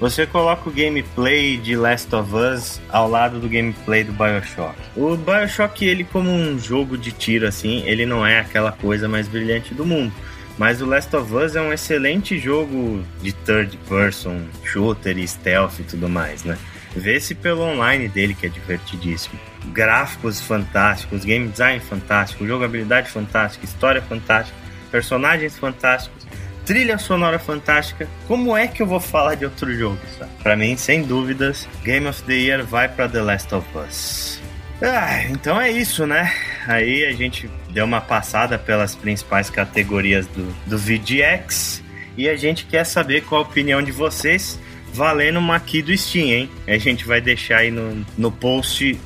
Você 0.00 0.26
coloca 0.26 0.68
o 0.68 0.72
gameplay 0.72 1.56
de 1.56 1.76
Last 1.76 2.14
of 2.14 2.34
Us 2.34 2.80
ao 2.90 3.08
lado 3.08 3.38
do 3.38 3.48
gameplay 3.48 4.02
do 4.02 4.12
BioShock. 4.12 4.74
O 4.96 5.16
BioShock, 5.16 5.84
ele 5.84 6.04
como 6.04 6.28
um 6.28 6.58
jogo 6.58 6.98
de 6.98 7.12
tiro 7.12 7.46
assim, 7.46 7.82
ele 7.86 8.04
não 8.04 8.26
é 8.26 8.40
aquela 8.40 8.72
coisa 8.72 9.08
mais 9.08 9.28
brilhante 9.28 9.72
do 9.72 9.86
mundo. 9.86 10.12
Mas 10.56 10.80
o 10.80 10.86
Last 10.86 11.14
of 11.16 11.34
Us 11.34 11.56
é 11.56 11.60
um 11.60 11.72
excelente 11.72 12.38
jogo 12.38 13.04
de 13.20 13.32
third 13.32 13.76
person, 13.88 14.42
shooter 14.64 15.16
stealth 15.26 15.80
e 15.80 15.82
tudo 15.82 16.08
mais, 16.08 16.44
né? 16.44 16.56
Vê-se 16.96 17.34
pelo 17.34 17.62
online 17.62 18.08
dele 18.08 18.34
que 18.34 18.46
é 18.46 18.48
divertidíssimo. 18.48 19.38
Gráficos 19.72 20.40
fantásticos, 20.40 21.24
game 21.24 21.48
design 21.48 21.80
fantástico, 21.80 22.46
jogabilidade 22.46 23.10
fantástica, 23.10 23.64
história 23.64 24.00
fantástica, 24.02 24.56
personagens 24.90 25.58
fantásticos, 25.58 26.26
trilha 26.64 26.98
sonora 26.98 27.38
fantástica. 27.38 28.08
Como 28.26 28.56
é 28.56 28.66
que 28.66 28.82
eu 28.82 28.86
vou 28.86 29.00
falar 29.00 29.34
de 29.34 29.44
outro 29.44 29.74
jogo, 29.76 29.98
sabe? 30.18 30.56
Mim, 30.56 30.76
sem 30.76 31.02
dúvidas, 31.02 31.68
Game 31.82 32.06
of 32.06 32.22
the 32.22 32.34
Year 32.34 32.64
vai 32.64 32.88
pra 32.88 33.08
The 33.08 33.22
Last 33.22 33.54
of 33.54 33.66
Us. 33.76 34.40
Ah, 34.82 35.22
então 35.30 35.60
é 35.60 35.70
isso, 35.70 36.06
né? 36.06 36.32
Aí 36.66 37.04
a 37.04 37.12
gente 37.12 37.48
deu 37.70 37.84
uma 37.84 38.00
passada 38.00 38.58
pelas 38.58 38.94
principais 38.94 39.48
categorias 39.48 40.26
do, 40.26 40.44
do 40.66 40.78
VGX 40.78 41.82
e 42.16 42.28
a 42.28 42.36
gente 42.36 42.64
quer 42.66 42.84
saber 42.84 43.22
qual 43.22 43.42
a 43.42 43.44
opinião 43.44 43.82
de 43.82 43.92
vocês 43.92 44.58
valendo 44.94 45.40
uma 45.40 45.56
aqui 45.56 45.82
do 45.82 45.96
Steam, 45.96 46.28
hein? 46.28 46.50
A 46.66 46.78
gente 46.78 47.04
vai 47.04 47.20
deixar 47.20 47.58
aí 47.58 47.70
no, 47.70 48.06
no 48.16 48.30
post 48.30 48.98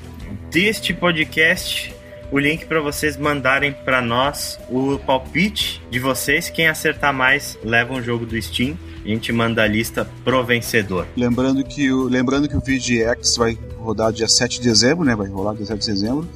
deste 0.50 0.92
podcast 0.92 1.94
o 2.30 2.38
link 2.38 2.66
para 2.66 2.80
vocês 2.80 3.16
mandarem 3.16 3.72
para 3.72 4.02
nós 4.02 4.58
o 4.68 4.98
palpite 4.98 5.82
de 5.90 5.98
vocês. 5.98 6.50
Quem 6.50 6.68
acertar 6.68 7.12
mais 7.12 7.58
leva 7.64 7.94
um 7.94 8.02
jogo 8.02 8.26
do 8.26 8.40
Steam. 8.40 8.76
A 9.02 9.08
gente 9.08 9.32
manda 9.32 9.62
a 9.62 9.66
lista 9.66 10.06
pro 10.22 10.44
vencedor. 10.44 11.06
Lembrando 11.16 11.64
que 11.64 11.90
o, 11.90 12.04
lembrando 12.04 12.46
que 12.46 12.56
o 12.56 12.60
VGX 12.60 13.36
vai 13.38 13.58
rodar 13.78 14.12
dia 14.12 14.28
7 14.28 14.60
de 14.60 14.68
dezembro, 14.68 15.04
né? 15.06 15.16
Vai 15.16 15.28
rolar 15.28 15.54
dia 15.54 15.64
7 15.64 15.80
de 15.80 15.86
dezembro. 15.86 16.28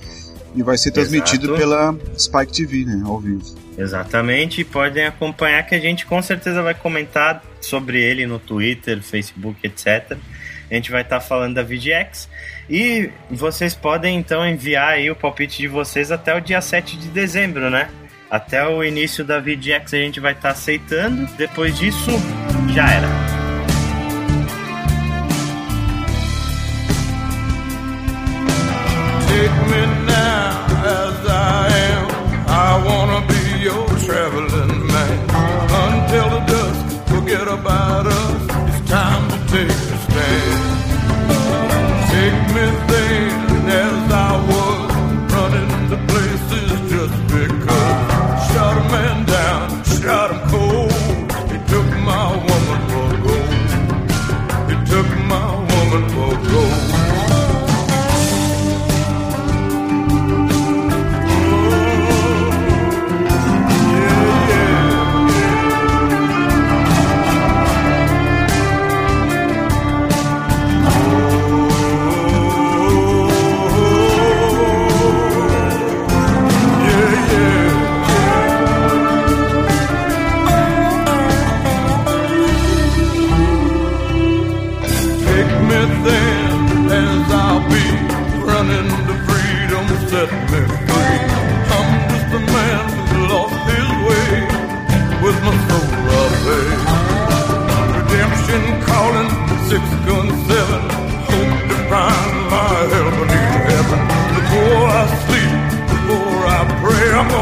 E 0.54 0.62
vai 0.62 0.76
ser 0.76 0.90
transmitido 0.90 1.46
Exato. 1.46 1.58
pela 1.58 1.96
Spike 2.18 2.52
TV, 2.52 2.84
né? 2.84 3.02
Ao 3.06 3.18
vivo. 3.18 3.42
Exatamente, 3.76 4.60
e 4.60 4.64
podem 4.64 5.06
acompanhar 5.06 5.62
que 5.62 5.74
a 5.74 5.80
gente 5.80 6.04
com 6.04 6.20
certeza 6.20 6.62
vai 6.62 6.74
comentar 6.74 7.42
sobre 7.60 8.00
ele 8.00 8.26
no 8.26 8.38
Twitter, 8.38 9.02
Facebook, 9.02 9.66
etc. 9.66 10.16
A 10.70 10.74
gente 10.74 10.90
vai 10.90 11.02
estar 11.02 11.20
falando 11.20 11.54
da 11.54 11.62
VGX. 11.62 12.28
E 12.68 13.10
vocês 13.30 13.74
podem 13.74 14.16
então 14.16 14.46
enviar 14.46 14.94
aí 14.94 15.10
o 15.10 15.16
palpite 15.16 15.58
de 15.58 15.68
vocês 15.68 16.10
até 16.10 16.34
o 16.34 16.40
dia 16.40 16.60
7 16.60 16.96
de 16.96 17.08
dezembro, 17.08 17.68
né? 17.68 17.90
Até 18.30 18.66
o 18.66 18.82
início 18.82 19.24
da 19.24 19.38
VGX 19.38 19.92
a 19.92 19.98
gente 19.98 20.20
vai 20.20 20.32
estar 20.32 20.50
aceitando. 20.50 21.26
Depois 21.36 21.76
disso, 21.76 22.10
já 22.74 22.90
era. 22.90 23.41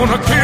Gonna 0.00 0.16
kill 0.24 0.39